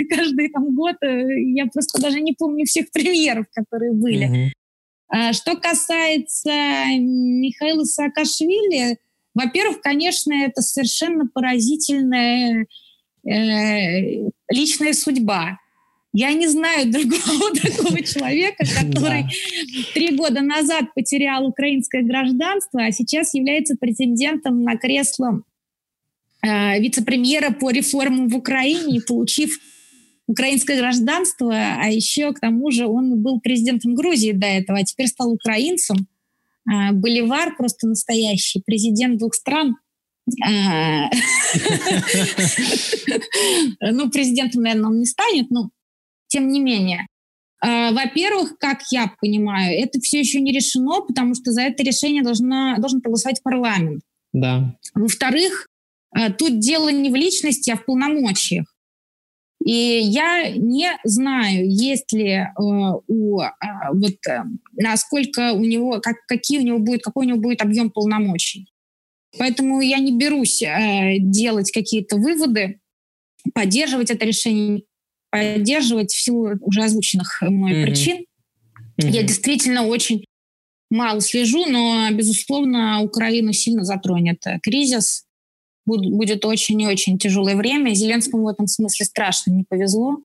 [0.09, 4.25] каждый там год, э, я просто даже не помню всех премьеров, которые были.
[4.25, 5.33] Угу.
[5.33, 6.49] Что касается
[6.97, 8.97] Михаила Саакашвили,
[9.35, 12.65] во-первых, конечно, это совершенно поразительная
[13.27, 15.59] э, личная судьба.
[16.13, 19.25] Я не знаю другого такого человека, который
[19.93, 25.41] три года назад потерял украинское гражданство, а сейчас является претендентом на кресло
[26.41, 29.59] э, вице-премьера по реформам в Украине, получив
[30.27, 35.07] украинское гражданство, а еще к тому же он был президентом Грузии до этого, а теперь
[35.07, 36.07] стал украинцем.
[36.69, 39.75] Э, Боливар просто настоящий, президент двух стран.
[40.43, 41.09] А.
[43.81, 45.69] Ну, президентом, наверное, он не станет, но
[46.27, 47.07] тем не менее.
[47.61, 52.23] А, во-первых, как я понимаю, это все еще не решено, потому что за это решение
[52.23, 54.01] должна, должен проголосовать парламент.
[54.33, 54.75] Да.
[54.93, 55.67] Во-вторых,
[56.11, 58.65] а, тут дело не в личности, а в полномочиях.
[59.65, 63.41] И я не знаю, есть ли э, у
[63.93, 64.43] вот э,
[64.73, 68.67] насколько у него, как, какие у него будет, какой у него будет объем полномочий.
[69.39, 72.79] Поэтому я не берусь э, делать какие-то выводы,
[73.55, 74.83] поддерживать это решение,
[75.31, 77.83] поддерживать в силу уже озвученных мной mm-hmm.
[77.83, 78.17] причин.
[79.01, 79.09] Mm-hmm.
[79.09, 80.25] Я действительно очень
[80.91, 85.24] мало слежу, но, безусловно, Украину сильно затронет кризис.
[85.85, 87.93] Будет очень и очень тяжелое время.
[87.93, 90.17] Зеленскому в этом смысле страшно не повезло,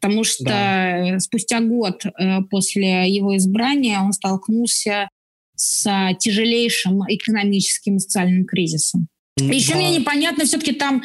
[0.00, 1.18] потому что да.
[1.20, 5.08] спустя год э, после его избрания он столкнулся
[5.56, 9.08] с тяжелейшим экономическим и социальным кризисом.
[9.36, 9.78] Еще да.
[9.78, 11.02] мне непонятно, все-таки там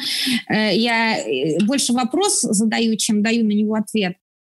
[0.48, 4.16] э, я э, больше вопрос задаю, чем даю на него ответ.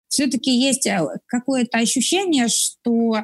[0.09, 3.23] Все-таки есть э, какое-то ощущение, что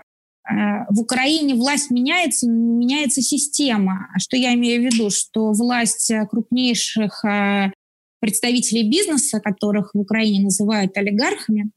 [0.89, 4.07] в Украине власть меняется, меняется система.
[4.15, 5.09] А что я имею в виду?
[5.09, 7.71] Что власть э, крупнейших э,
[8.19, 11.71] представителей бизнеса, которых в Украине называют олигархами,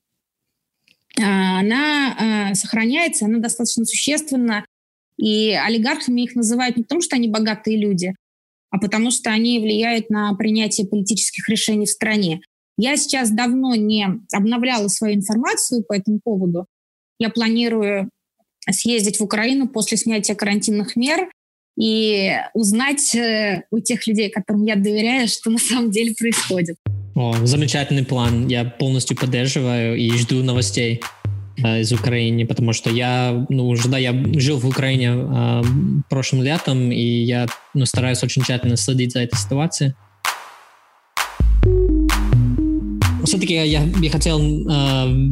[1.19, 4.65] она сохраняется, она достаточно существенно
[5.23, 8.15] и олигархами их называют не потому, что они богатые люди,
[8.71, 12.41] а потому что они влияют на принятие политических решений в стране.
[12.77, 16.67] Я сейчас давно не обновляла свою информацию по этому поводу.
[17.19, 18.11] Я планирую
[18.71, 21.31] съездить в Украину после снятия карантинных мер
[21.79, 26.77] и узнать э, у тех людей, которым я доверяю, что на самом деле происходит.
[27.15, 28.49] О, замечательный план.
[28.49, 31.01] Я полностью поддерживаю и жду новостей.
[31.63, 35.63] Э, из Украины, потому что я, ну, уже, да, я жил в Украине э,
[36.09, 39.93] прошлым летом, и я, ну, стараюсь очень тщательно следить за этой ситуацией.
[43.25, 44.63] Все-таки я, я хотел э,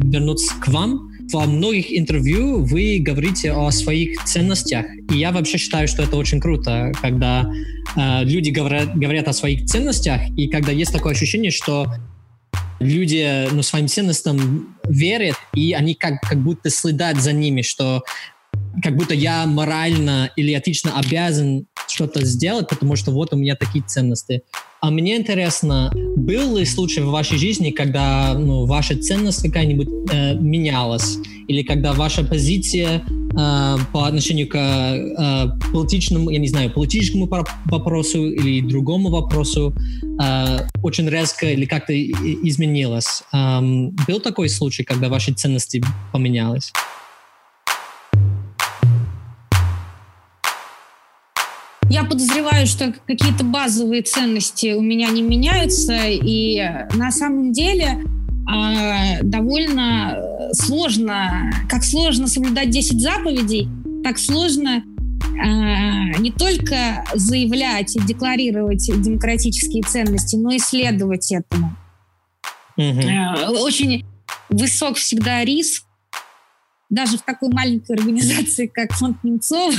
[0.03, 1.10] вернуться к вам.
[1.31, 6.39] Во многих интервью вы говорите о своих ценностях, и я вообще считаю, что это очень
[6.39, 7.49] круто, когда
[7.95, 11.87] э, люди говорят, говорят о своих ценностях, и когда есть такое ощущение, что
[12.81, 18.03] люди ну, своим ценностям верят, и они как, как будто следят за ними, что
[18.83, 23.83] как будто я морально или этично обязан что-то сделать, потому что вот у меня такие
[23.85, 24.43] ценности.
[24.81, 30.33] А мне интересно, был ли случай в вашей жизни, когда ну, ваша ценность какая-нибудь э,
[30.35, 31.17] менялась?
[31.47, 37.29] Или когда ваша позиция э, по отношению к э, политическому, я не знаю, политическому
[37.65, 39.75] вопросу или другому вопросу
[40.19, 43.21] э, очень резко или как-то изменилась?
[43.33, 46.71] Эм, был такой случай, когда ваши ценности поменялись?
[51.91, 56.57] Я подозреваю, что какие-то базовые ценности у меня не меняются, и
[56.93, 58.01] на самом деле
[58.49, 60.17] э, довольно
[60.53, 63.67] сложно, как сложно соблюдать 10 заповедей,
[64.05, 64.85] так сложно
[65.33, 71.75] э, не только заявлять и декларировать демократические ценности, но и следовать этому.
[72.77, 73.01] Угу.
[73.01, 74.05] Э, очень
[74.47, 75.83] высок всегда риск,
[76.89, 79.73] даже в такой маленькой организации, как фонд Немцова,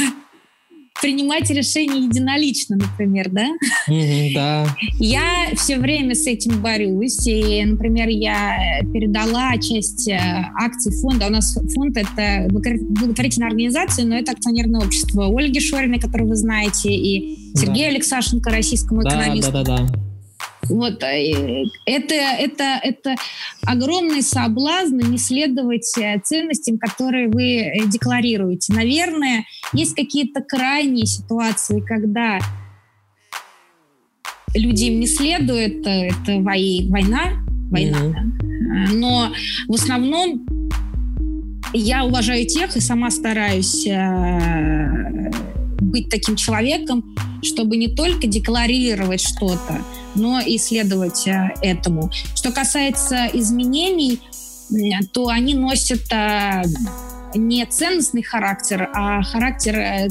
[1.02, 3.48] принимать решения единолично, например, да?
[3.88, 4.76] Mm-hmm, да.
[4.98, 5.22] Я
[5.56, 7.26] все время с этим борюсь.
[7.26, 10.18] И, например, я передала часть э,
[10.54, 11.26] акций фонда.
[11.26, 16.90] У нас фонд— это благотворительная организация, но это акционерное общество Ольги Шориной, которую вы знаете,
[16.92, 17.96] и Сергея да.
[17.96, 19.52] Алексашенко, российскому экономисту.
[19.52, 20.11] Да, да, да, да.
[20.68, 23.16] Вот э, это, это, это
[23.66, 28.72] огромный соблазн не следовать э, ценностям, которые вы э, декларируете.
[28.72, 32.38] Наверное, есть какие-то крайние ситуации, когда
[34.54, 36.88] люди им не следуют, это война,
[37.70, 38.12] война, mm-hmm.
[38.12, 38.92] да.
[38.94, 39.32] но
[39.66, 40.46] в основном
[41.72, 43.88] я уважаю тех и сама стараюсь
[45.80, 49.80] быть таким человеком, чтобы не только декларировать что-то,
[50.14, 52.10] но и следовать э, этому.
[52.34, 54.20] Что касается изменений,
[55.12, 56.62] то они носят э,
[57.34, 60.08] не ценностный характер, а характер э,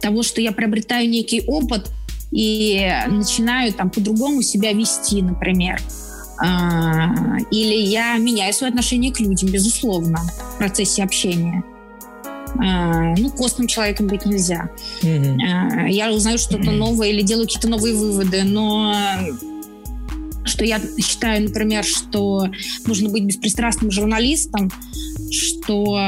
[0.00, 1.90] того, что я приобретаю некий опыт
[2.30, 5.80] и начинаю там по-другому себя вести, например.
[6.40, 10.18] А, или я меняю свое отношение к людям, безусловно,
[10.54, 11.64] в процессе общения.
[12.56, 14.70] А, ну, костным человеком быть нельзя.
[15.02, 15.90] Mm-hmm.
[15.90, 18.94] Я узнаю что-то новое или делаю какие-то новые выводы, но
[20.44, 22.48] что я считаю, например, что
[22.86, 24.70] нужно быть беспристрастным журналистом,
[25.30, 25.98] что,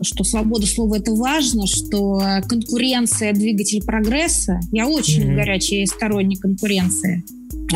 [0.00, 4.58] что свобода слова это важно, что конкуренция двигатель прогресса.
[4.72, 5.36] Я очень mm-hmm.
[5.36, 7.24] горячий сторонник конкуренции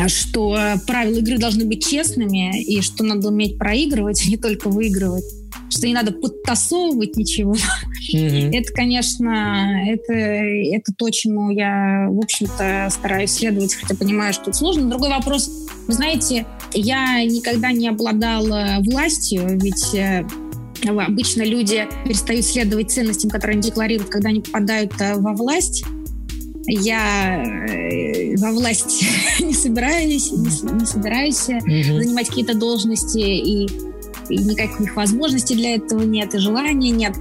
[0.07, 0.57] что
[0.87, 5.25] правила игры должны быть честными и что надо уметь проигрывать, а не только выигрывать
[5.69, 7.55] что не надо подтасовывать ничего.
[8.13, 8.51] Mm-hmm.
[8.53, 14.53] Это, конечно, это, это то, чему я, в общем-то, стараюсь следовать, хотя понимаю, что это
[14.53, 14.89] сложно.
[14.89, 15.49] Другой вопрос,
[15.87, 20.25] вы знаете, я никогда не обладала властью, ведь э,
[20.87, 25.83] обычно люди перестают следовать ценностям, которые они декларируют, когда они попадают э, во власть.
[26.67, 29.03] Я э, во власть
[29.39, 32.03] не собираюсь, не, не собираюсь mm-hmm.
[32.03, 33.67] занимать какие-то должности и
[34.29, 37.15] и никаких возможностей для этого нет, и желания нет.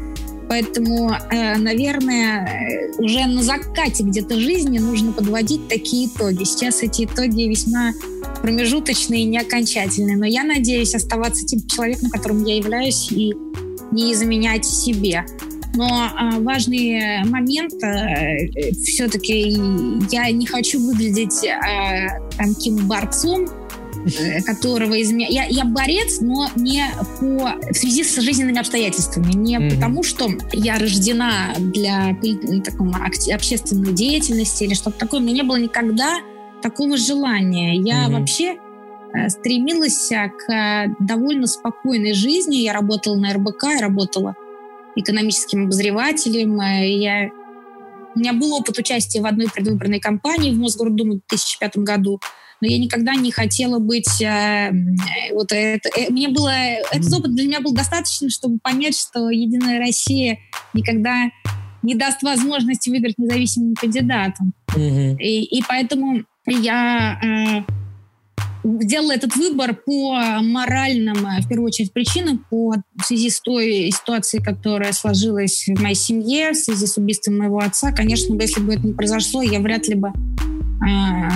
[0.48, 6.42] Поэтому, э, наверное, уже на закате где-то жизни нужно подводить такие итоги.
[6.42, 7.92] Сейчас эти итоги весьма
[8.42, 10.16] промежуточные и не окончательные.
[10.16, 13.32] Но я надеюсь оставаться тем человеком, которым я являюсь, и
[13.92, 15.24] не изменять себе.
[15.74, 19.56] Но э, важный момент, э, все-таки
[20.10, 23.59] я не хочу выглядеть э, таким борцом, Э,
[24.44, 25.26] которого изме...
[25.28, 26.84] я, я борец, но не
[27.18, 29.74] по в связи с жизненными обстоятельствами, не mm-hmm.
[29.74, 32.16] потому, что я рождена для
[32.64, 32.90] такой
[33.34, 35.20] общественной деятельности или что-то такое.
[35.20, 36.18] У меня не было никогда
[36.62, 37.76] такого желания.
[37.76, 38.18] Я mm-hmm.
[38.18, 38.56] вообще
[39.14, 42.56] э, стремилась к довольно спокойной жизни.
[42.56, 44.34] Я работала на РБК, я работала
[44.96, 46.60] экономическим обозревателем.
[46.60, 47.30] Э, я...
[48.14, 52.20] У меня был опыт участия в одной предвыборной кампании в Мосгордуму в 2005 году
[52.60, 54.20] но я никогда не хотела быть...
[54.22, 54.70] Э,
[55.32, 56.52] вот это, э, мне было...
[56.92, 60.38] Этот опыт для меня был достаточно, чтобы понять, что «Единая Россия»
[60.74, 61.30] никогда
[61.82, 64.52] не даст возможности выбрать независимым кандидатом.
[64.74, 65.16] Mm-hmm.
[65.18, 67.72] И, и поэтому я э,
[68.82, 73.90] сделала этот выбор по моральным, э, в первую очередь, причинам, по, в связи с той
[73.90, 77.92] ситуацией, которая сложилась в моей семье, в связи с убийством моего отца.
[77.92, 80.12] Конечно, если бы это не произошло, я вряд ли бы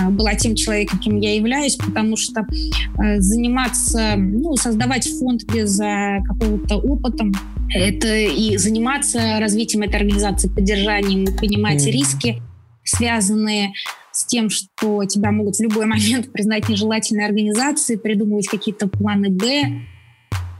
[0.09, 6.19] была тем человеком, кем я являюсь, потому что э, заниматься, ну, создавать фонд без э,
[6.27, 7.25] какого-то опыта,
[7.73, 11.91] это и заниматься развитием этой организации, поддержанием, понимать mm.
[11.91, 12.41] риски,
[12.83, 13.73] связанные
[14.11, 19.81] с тем, что тебя могут в любой момент признать нежелательной организацией, придумывать какие-то планы «Б».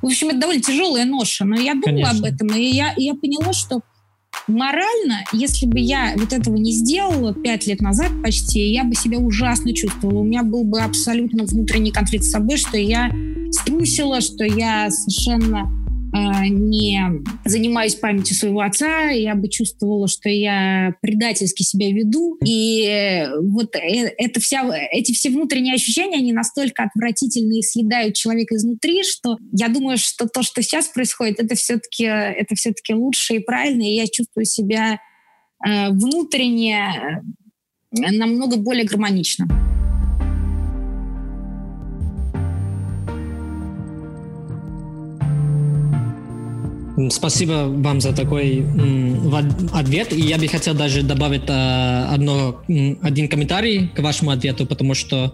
[0.01, 2.19] В общем, это довольно тяжелая ноша, но я думала Конечно.
[2.19, 3.81] об этом, и я, и я поняла, что
[4.47, 9.17] морально, если бы я вот этого не сделала пять лет назад почти, я бы себя
[9.17, 10.19] ужасно чувствовала.
[10.19, 13.11] У меня был бы абсолютно внутренний конфликт с собой, что я
[13.51, 15.84] струсила, что я совершенно
[16.47, 22.37] не занимаюсь памятью своего отца, я бы чувствовала, что я предательски себя веду.
[22.45, 29.03] И вот э, это вся, эти все внутренние ощущения, они настолько отвратительные съедают человека изнутри,
[29.03, 33.83] что я думаю, что то, что сейчас происходит, это все-таки это все-таки лучше и правильно,
[33.83, 34.99] и я чувствую себя
[35.65, 37.21] э, внутренне
[37.91, 39.74] э, намного более гармонично.
[47.09, 48.65] Спасибо вам за такой
[49.73, 50.13] ответ.
[50.13, 52.61] И я бы хотел даже добавить э, одно,
[53.01, 55.33] один комментарий к вашему ответу, потому что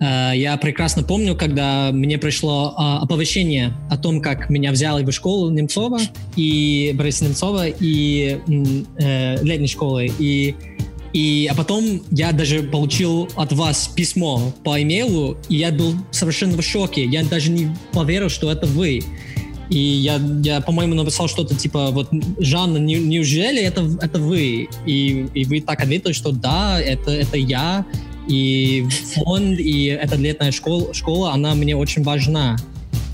[0.00, 5.10] э, я прекрасно помню, когда мне пришло э, оповещение о том, как меня взяли в
[5.10, 5.98] школу Немцова
[6.36, 8.38] и Бориса Немцова и
[8.98, 10.12] э, летней школы.
[10.18, 10.54] И
[11.12, 16.56] и, а потом я даже получил от вас письмо по имейлу, и я был совершенно
[16.56, 17.04] в шоке.
[17.04, 19.00] Я даже не поверил, что это вы.
[19.70, 22.08] И я, я по-моему, написал что-то типа, вот,
[22.38, 24.68] Жанна, не, неужели это, это вы?
[24.84, 27.86] И, и вы так ответили, что да, это, это я.
[28.28, 32.56] И фонд, и эта летная школа, школа, она мне очень важна.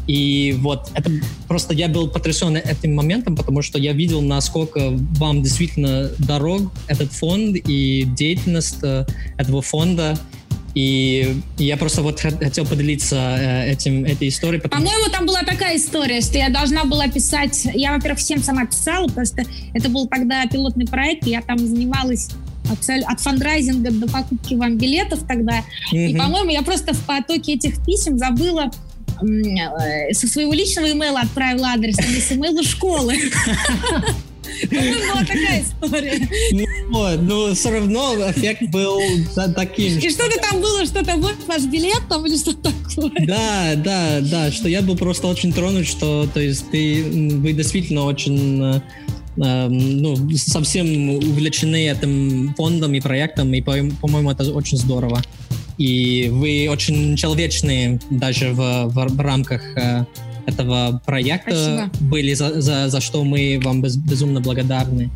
[0.07, 1.11] И вот это
[1.49, 7.13] просто я был потрясен этим моментом, потому что я видел, насколько вам действительно дорог этот
[7.13, 9.05] фонд и деятельность э,
[9.37, 10.17] этого фонда.
[10.77, 14.61] И я просто вот хотел поделиться э, этим, этой историей.
[14.61, 17.66] По-моему, там была такая история, что я должна была писать...
[17.72, 22.29] Я, во-первых, всем сама писала, просто это был тогда пилотный проект, я там занималась
[22.70, 25.64] от, фандрайзинга до покупки вам билетов тогда.
[25.95, 26.09] Mm-hmm.
[26.09, 28.70] И, по-моему, я просто в потоке этих писем забыла
[29.22, 33.16] э, со своего личного имейла отправила адрес, а с имейла школы.
[34.71, 36.29] Была такая история.
[36.89, 39.01] Ну, но все равно эффект был
[39.55, 39.99] таким.
[39.99, 43.27] И что-то там было, что-то вот ваш билет там или что такое.
[43.27, 48.05] Да, да, да, что я был просто очень тронут, что то есть ты, вы действительно
[48.05, 48.81] очень э,
[49.39, 55.23] эм, ну, совсем увлечены этим фондом и проектом, и, по-моему, это очень здорово.
[55.79, 60.05] И вы очень человечные даже в, в, в рамках э,
[60.47, 62.09] этого проекта Спасибо.
[62.09, 65.11] были, за, за, за что мы вам без, безумно благодарны.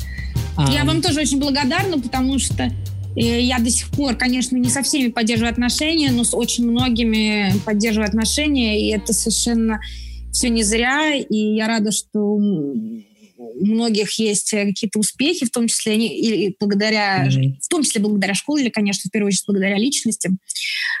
[0.57, 2.71] Я um, вам тоже очень благодарна, потому что
[3.15, 7.53] э, я до сих пор, конечно, не со всеми поддерживаю отношения, но с очень многими
[7.65, 9.79] поддерживаю отношения, и это совершенно
[10.31, 12.19] все не зря, и я рада, что
[13.61, 17.57] у многих есть какие-то успехи, в том числе и благодаря, mm-hmm.
[17.61, 20.31] в том числе благодаря школе, или, конечно, в первую очередь благодаря личности.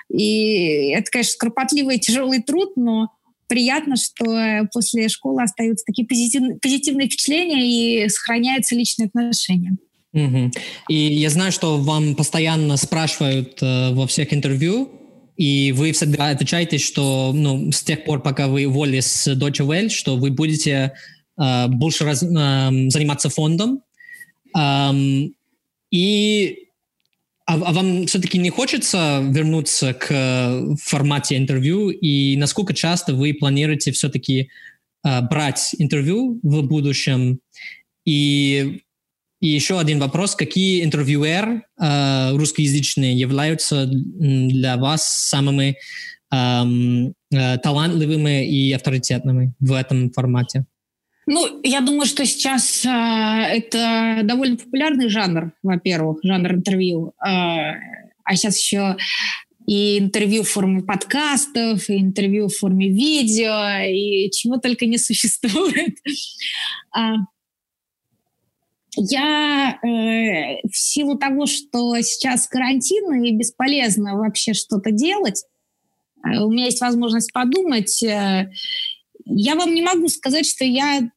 [0.09, 3.09] И это, конечно, кропотливый и тяжелый труд, но
[3.51, 9.75] приятно, что э, после школы остаются такие позитивные, позитивные впечатления и сохраняются личные отношения.
[10.13, 10.51] Угу.
[10.87, 14.89] И я знаю, что вам постоянно спрашивают э, во всех интервью,
[15.35, 19.89] и вы всегда отвечаете, что ну, с тех пор, пока вы уволились с Deutsche Welle,
[19.89, 20.93] что вы будете
[21.37, 23.81] э, больше раз, э, заниматься фондом.
[24.55, 25.35] Эм,
[25.91, 26.69] и
[27.51, 31.89] а, а вам все-таки не хочется вернуться к э, формате интервью?
[31.89, 34.49] И насколько часто вы планируете все-таки
[35.03, 37.39] э, брать интервью в будущем?
[38.05, 38.83] И,
[39.41, 40.35] и еще один вопрос.
[40.35, 45.75] Какие интервьюер э, русскоязычные являются для вас самыми
[46.31, 50.65] эм, э, талантливыми и авторитетными в этом формате?
[51.33, 57.13] Ну, я думаю, что сейчас э, это довольно популярный жанр, во-первых, жанр интервью.
[57.25, 57.79] Э,
[58.25, 58.97] а сейчас еще
[59.65, 65.95] и интервью в форме подкастов, и интервью в форме видео, и чего только не существует.
[66.93, 67.13] А,
[68.97, 75.45] я э, в силу того, что сейчас карантин и бесполезно вообще что-то делать,
[76.25, 78.03] э, у меня есть возможность подумать.
[78.03, 78.51] Э,
[79.23, 81.09] я вам не могу сказать, что я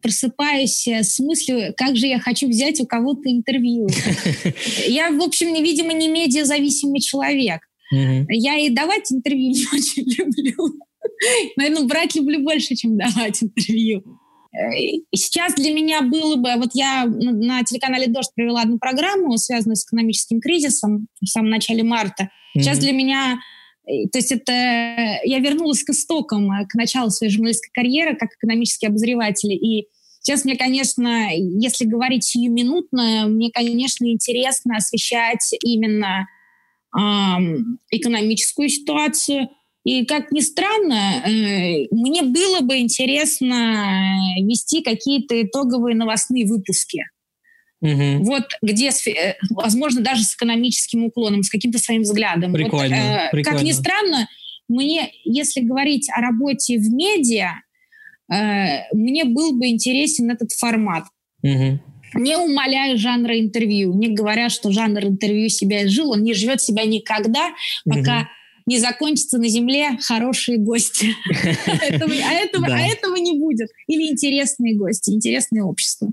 [0.00, 3.88] просыпаюсь с мыслью, как же я хочу взять у кого-то интервью.
[4.86, 7.60] Я, в общем, видимо, не медиазависимый человек.
[7.92, 10.78] Я и давать интервью не очень люблю.
[11.56, 14.02] Наверное, брать люблю больше, чем давать интервью.
[15.14, 16.50] Сейчас для меня было бы...
[16.56, 21.84] Вот я на телеканале «Дождь» провела одну программу, связанную с экономическим кризисом в самом начале
[21.84, 22.30] марта.
[22.54, 23.38] Сейчас для меня
[24.12, 29.52] то есть это я вернулась к истокам, к началу своей журналистской карьеры как экономический обозреватель.
[29.52, 29.88] И
[30.20, 36.26] сейчас мне, конечно, если говорить сиюминутно, мне, конечно, интересно освещать именно
[36.96, 39.48] эм, экономическую ситуацию.
[39.84, 47.02] И, как ни странно, э, мне было бы интересно вести какие-то итоговые новостные выпуски.
[47.80, 48.24] Угу.
[48.24, 52.52] Вот где, э, возможно, даже с экономическим уклоном, с каким-то своим взглядом.
[52.52, 53.58] Прикольно, вот, э, прикольно.
[53.58, 54.28] Как ни странно,
[54.68, 57.62] мне, если говорить о работе в медиа,
[58.32, 61.04] э, мне был бы интересен этот формат.
[61.42, 61.80] Угу.
[62.14, 66.84] Не умоляя жанра интервью, не говоря, что жанр интервью себя изжил, он не живет себя
[66.84, 67.50] никогда,
[67.84, 68.28] пока угу.
[68.66, 71.14] не закончится на земле хорошие гости.
[71.66, 73.70] А, а этого не будет.
[73.86, 76.12] Или интересные гости, интересное общество.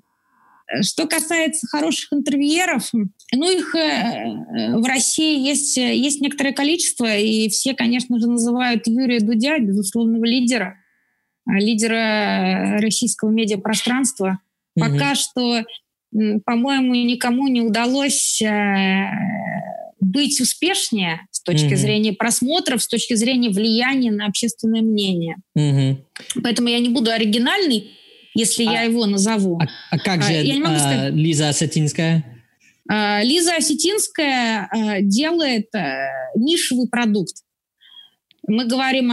[0.82, 7.74] Что касается хороших интервьюеров, ну, их э, в России есть, есть некоторое количество, и все,
[7.74, 10.76] конечно же, называют Юрия Дудя, безусловного лидера,
[11.48, 14.40] лидера российского медиапространства.
[14.76, 14.86] Угу.
[14.86, 15.64] Пока что,
[16.46, 19.06] по-моему, никому не удалось э,
[20.00, 21.78] быть успешнее с точки угу.
[21.78, 25.38] зрения просмотров, с точки зрения влияния на общественное мнение.
[25.56, 26.42] Угу.
[26.44, 27.92] Поэтому я не буду оригинальной,
[28.38, 29.60] если а, я его назову.
[29.60, 31.14] А, а как же я не могу сказать...
[31.14, 32.24] Лиза Осетинская?
[32.90, 34.70] Лиза Осетинская
[35.02, 35.68] делает
[36.36, 37.36] нишевый продукт.
[38.48, 39.12] Мы говорим,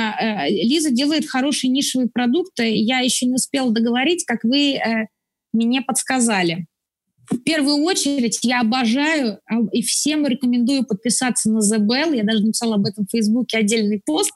[0.49, 2.53] Лиза делает хороший нишевый продукт.
[2.61, 4.79] Я еще не успела договорить, как вы
[5.53, 6.67] мне подсказали.
[7.31, 12.15] В первую очередь я обожаю а, и всем рекомендую подписаться на The Bell.
[12.15, 14.33] Я даже написала об этом в Фейсбуке отдельный пост.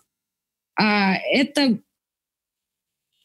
[0.74, 1.78] А, это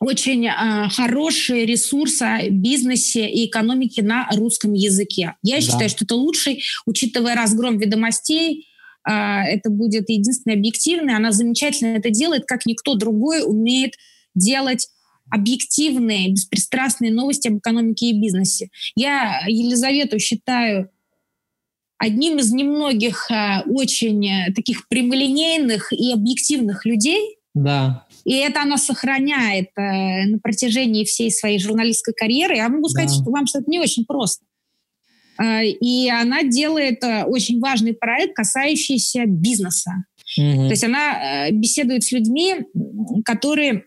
[0.03, 5.35] очень э, хороший ресурс о бизнесе и экономике на русском языке.
[5.41, 5.61] Я да.
[5.61, 8.67] считаю, что это лучший, учитывая разгром ведомостей,
[9.07, 11.15] э, это будет единственный объективный.
[11.15, 13.93] Она замечательно это делает, как никто другой умеет
[14.35, 14.89] делать
[15.29, 18.69] объективные, беспристрастные новости об экономике и бизнесе.
[18.95, 20.89] Я Елизавету считаю
[21.97, 27.37] одним из немногих э, очень таких прямолинейных и объективных людей.
[27.53, 28.05] Да.
[28.25, 32.55] И это она сохраняет э, на протяжении всей своей журналистской карьеры.
[32.55, 33.15] Я могу сказать, да.
[33.15, 34.45] что вам что это не очень просто.
[35.41, 39.91] Э, и она делает э, очень важный проект, касающийся бизнеса.
[40.37, 40.65] Угу.
[40.65, 42.55] То есть она э, беседует с людьми,
[43.25, 43.83] которые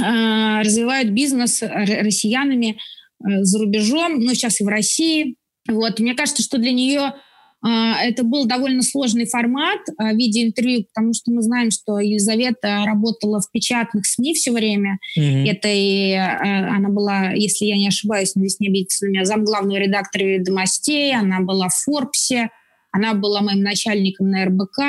[0.00, 2.78] Э, развивают бизнес россиянами
[3.20, 5.36] э, за рубежом, ну, сейчас и в России.
[5.68, 5.98] Вот.
[5.98, 7.14] Мне кажется, что для нее
[7.62, 13.40] это был довольно сложный формат в виде интервью, потому что мы знаем, что Елизавета работала
[13.40, 14.98] в печатных СМИ все время.
[15.18, 15.44] Mm-hmm.
[15.46, 20.22] Это и она была, если я не ошибаюсь, надеюсь, не обидеться на меня, замглавного редактора
[20.22, 22.50] «Ведомостей», она была в «Форбсе»,
[22.92, 24.80] она была моим начальником на РБК.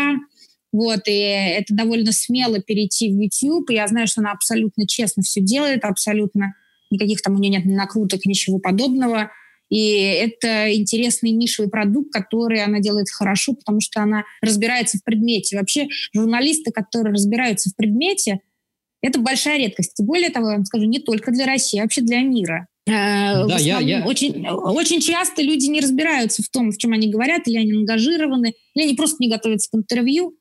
[0.72, 3.72] Вот, и это довольно смело перейти в YouTube.
[3.72, 6.54] Я знаю, что она абсолютно честно все делает, абсолютно
[6.92, 9.32] никаких там у нее нет накруток, ничего подобного.
[9.70, 15.58] И это интересный нишевый продукт, который она делает хорошо, потому что она разбирается в предмете.
[15.58, 18.40] Вообще журналисты, которые разбираются в предмете,
[19.02, 20.00] это большая редкость.
[20.00, 22.68] И более того, я вам скажу, не только для России, а вообще для мира.
[22.88, 24.06] Э, да, я, я...
[24.06, 28.54] Очень, очень часто люди не разбираются в том, в чем они говорят, или они ангажированы,
[28.74, 30.36] или они просто не готовятся к интервью.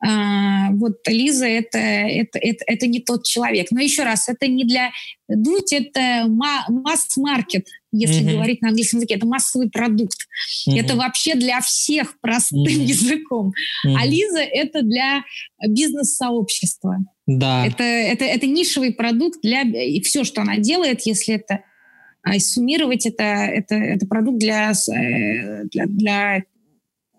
[0.00, 3.68] А, вот Лиза это, это, это, это не тот человек.
[3.70, 4.90] Но еще раз, это не для
[5.28, 8.32] Дуть, это масс-маркет, если mm-hmm.
[8.32, 10.16] говорить на английском языке, это массовый продукт.
[10.68, 10.80] Mm-hmm.
[10.80, 12.84] Это вообще для всех простым mm-hmm.
[12.84, 13.52] языком.
[13.86, 13.94] Mm-hmm.
[13.98, 15.24] А Лиза это для
[15.66, 16.98] бизнес-сообщества.
[17.26, 17.66] Да.
[17.66, 19.62] Это, это, это нишевый продукт для...
[19.62, 21.62] И все, что она делает, если это
[22.22, 26.42] а, суммировать, это, это, это продукт для, э, для, для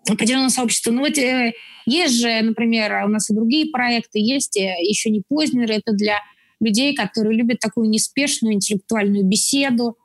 [0.08, 0.90] определенного сообщества.
[0.90, 1.52] Ну вот э,
[1.86, 6.18] есть же, например, у нас и другие проекты, есть э, еще не Познер, это для
[6.60, 9.96] людей, которые любят такую неспешную интеллектуальную беседу.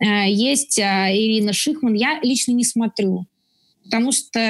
[0.00, 3.26] Э, есть Ирина Шихман, я лично не смотрю,
[3.84, 4.40] потому что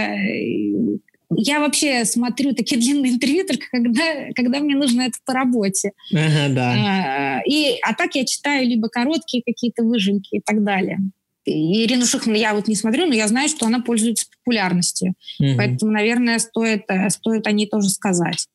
[1.31, 5.93] я вообще смотрю такие длинные интервью только когда, когда мне нужно это по работе.
[6.13, 7.43] Ага, да.
[7.47, 10.99] И, а так я читаю либо короткие какие-то выжимки и так далее.
[11.49, 15.15] Ирину Шихман я вот не смотрю, но я знаю, что она пользуется популярностью.
[15.41, 15.57] Угу.
[15.57, 18.47] Поэтому, наверное, стоит, э, стоит о ней тоже сказать.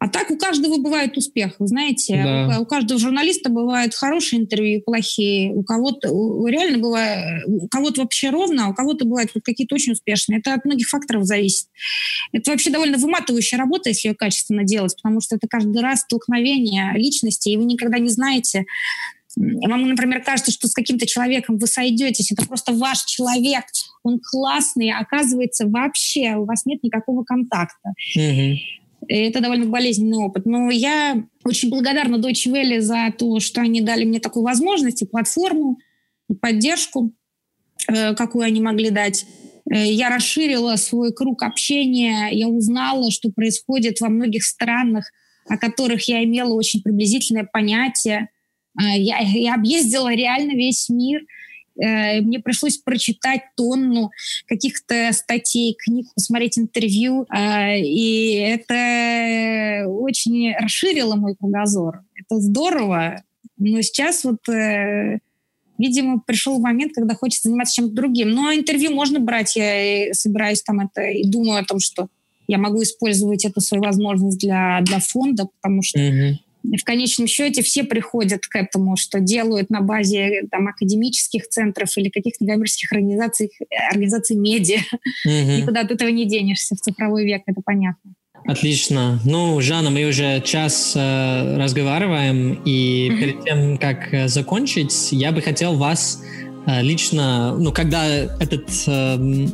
[0.00, 2.22] А так у каждого бывает успех, вы знаете.
[2.22, 2.58] Да.
[2.58, 5.52] У, у каждого журналиста бывают хорошие интервью, плохие.
[5.52, 9.74] У кого-то у, реально бывает, у кого-то вообще ровно, а у кого-то бывают вот какие-то
[9.74, 10.38] очень успешные.
[10.38, 11.66] Это от многих факторов зависит.
[12.32, 16.92] Это вообще довольно выматывающая работа, если ее качественно делать, потому что это каждый раз столкновение
[16.94, 18.66] личности, и вы никогда не знаете,
[19.38, 23.64] вам, например, кажется, что с каким-то человеком вы сойдетесь, это просто ваш человек,
[24.02, 27.92] он классный, а оказывается, вообще у вас нет никакого контакта.
[28.16, 28.56] Mm-hmm.
[29.08, 30.44] И это довольно болезненный опыт.
[30.44, 35.06] Но я очень благодарна Deutsche Welle за то, что они дали мне такую возможность и
[35.06, 35.78] платформу,
[36.28, 37.12] и поддержку,
[37.86, 39.24] э, какую они могли дать.
[39.70, 45.10] Э, я расширила свой круг общения, я узнала, что происходит во многих странах,
[45.48, 48.28] о которых я имела очень приблизительное понятие.
[48.78, 51.22] А, я, я объездила реально весь мир.
[51.80, 54.10] Э, мне пришлось прочитать тонну
[54.46, 57.26] каких-то статей, книг, посмотреть интервью.
[57.28, 62.02] А, и это очень расширило мой кругозор.
[62.14, 63.22] Это здорово.
[63.56, 65.18] Но сейчас вот э,
[65.76, 68.30] видимо, пришел момент, когда хочется заниматься чем-то другим.
[68.30, 72.08] Но интервью можно брать, я собираюсь там это и думаю о том, что
[72.46, 77.62] я могу использовать эту свою возможность для, для фонда, потому что mm-hmm в конечном счете
[77.62, 83.50] все приходят к этому, что делают на базе там, академических центров или каких-то коммерческих организаций,
[83.90, 84.80] организаций медиа.
[85.24, 85.60] Угу.
[85.60, 88.14] Никуда от этого не денешься в цифровой век, это понятно.
[88.46, 89.20] Отлично.
[89.24, 95.32] Ну, Жанна, мы уже час э, разговариваем, и mm перед тем, как э, закончить, я
[95.32, 96.22] бы хотел вас
[96.68, 99.46] лично, ну, когда этот э,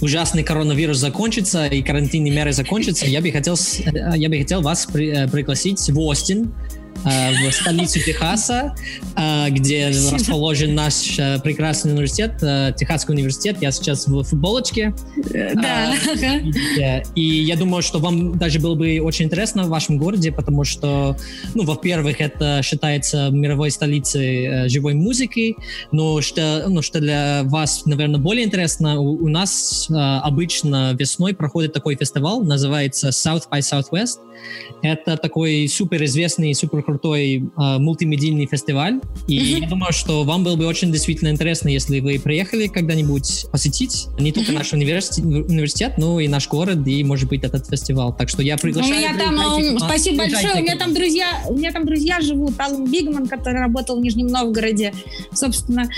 [0.00, 4.86] ужасный коронавирус закончится и карантинные меры закончатся, я бы хотел, э, я бы хотел вас
[4.86, 6.52] при, э, пригласить в Остин
[7.04, 8.74] в столицу Техаса,
[9.50, 12.38] где расположен наш прекрасный университет,
[12.76, 13.58] Техасский университет.
[13.60, 14.94] Я сейчас в футболочке.
[15.54, 15.94] Да.
[17.14, 21.16] И я думаю, что вам даже было бы очень интересно в вашем городе, потому что,
[21.54, 25.56] ну, во-первых, это считается мировой столицей живой музыки,
[25.92, 31.72] но что, ну, что для вас, наверное, более интересно, у, у нас обычно весной проходит
[31.72, 34.18] такой фестиваль, называется South by Southwest.
[34.82, 39.02] Это такой суперизвестный, супер крутой э, мультимедийный фестиваль.
[39.26, 39.60] И mm-hmm.
[39.60, 44.32] я думаю, что вам было бы очень действительно интересно, если вы приехали когда-нибудь посетить не
[44.32, 44.54] только mm-hmm.
[44.54, 48.14] наш университет, университет, но и наш город, и, может быть, этот фестиваль.
[48.16, 48.94] Так что я приглашаю...
[48.94, 52.54] У меня там, э, спасибо большое, у меня там друзья, у меня там друзья живут,
[52.58, 54.94] Алан Бигман, который работал в Нижнем Новгороде.
[55.34, 55.90] Собственно,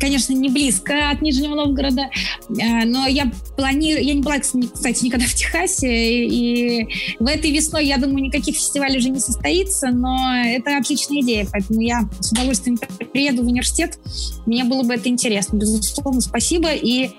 [0.00, 2.02] конечно, не близко от Нижнего Новгорода,
[2.48, 7.86] э, но я планирую, я не была, кстати, никогда в Техасе, и в этой весной,
[7.86, 12.78] я думаю, никаких фестивалей уже не состоится, но это отличная идея, поэтому я с удовольствием
[13.12, 13.98] приеду в университет,
[14.46, 17.10] мне было бы это интересно, безусловно, спасибо, и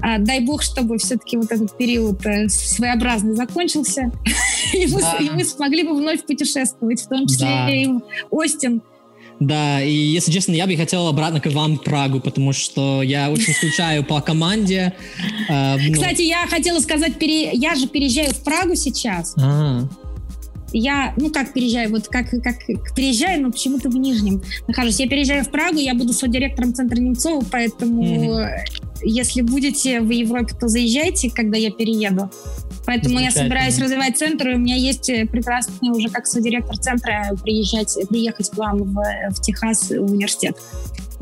[0.00, 4.12] а, дай бог, чтобы все-таки вот этот период э, своеобразный закончился,
[4.72, 5.16] и, мы, да.
[5.20, 7.70] и мы смогли бы вновь путешествовать, в том числе да.
[7.70, 8.82] и в Остин,
[9.40, 13.54] да, и если честно, я бы хотел обратно к вам Прагу, потому что я очень
[13.54, 14.94] скучаю по команде.
[15.48, 15.92] Э, ну...
[15.92, 19.34] Кстати, я хотела сказать, я же переезжаю в Прагу сейчас.
[20.72, 22.58] Я, ну как переезжаю, вот как, как
[22.94, 25.00] переезжаю, но почему-то в Нижнем нахожусь.
[25.00, 28.48] Я переезжаю в Прагу, я буду директором центра Немцова, поэтому mm-hmm.
[29.02, 32.30] если будете в Европе, то заезжайте, когда я перееду.
[32.84, 37.36] Поэтому я собираюсь развивать центр, и у меня есть э, прекрасный уже как директор центра
[37.42, 38.94] приезжать, приехать к вам в,
[39.30, 40.56] в Техас в университет.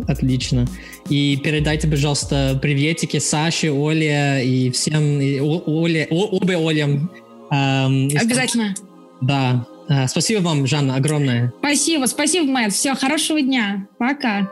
[0.07, 0.67] Отлично.
[1.09, 7.11] И передайте, пожалуйста, приветики Саше, Оле и всем, и Оле, обе Олям.
[7.51, 8.75] Эм, Обязательно.
[9.22, 9.66] Да.
[9.90, 11.54] Э, спасибо вам, Жанна, огромное.
[11.60, 12.74] Спасибо, спасибо, Мэтт.
[12.74, 13.88] Все, хорошего дня.
[13.98, 14.50] Пока.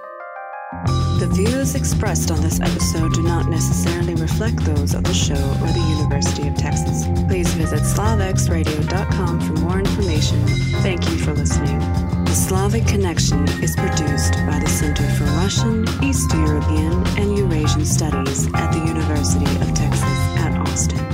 [1.20, 5.68] The views expressed on this episode do not necessarily reflect those of the show or
[5.68, 7.08] the University of Texas.
[7.28, 10.40] Please visit slavexradio.com for more information.
[10.84, 11.80] Thank you for listening.
[12.26, 18.48] The Slavic Connection is produced by the Center for Russian, East European, and Eurasian Studies
[18.54, 20.04] at the University of Texas
[20.38, 21.10] at Austin.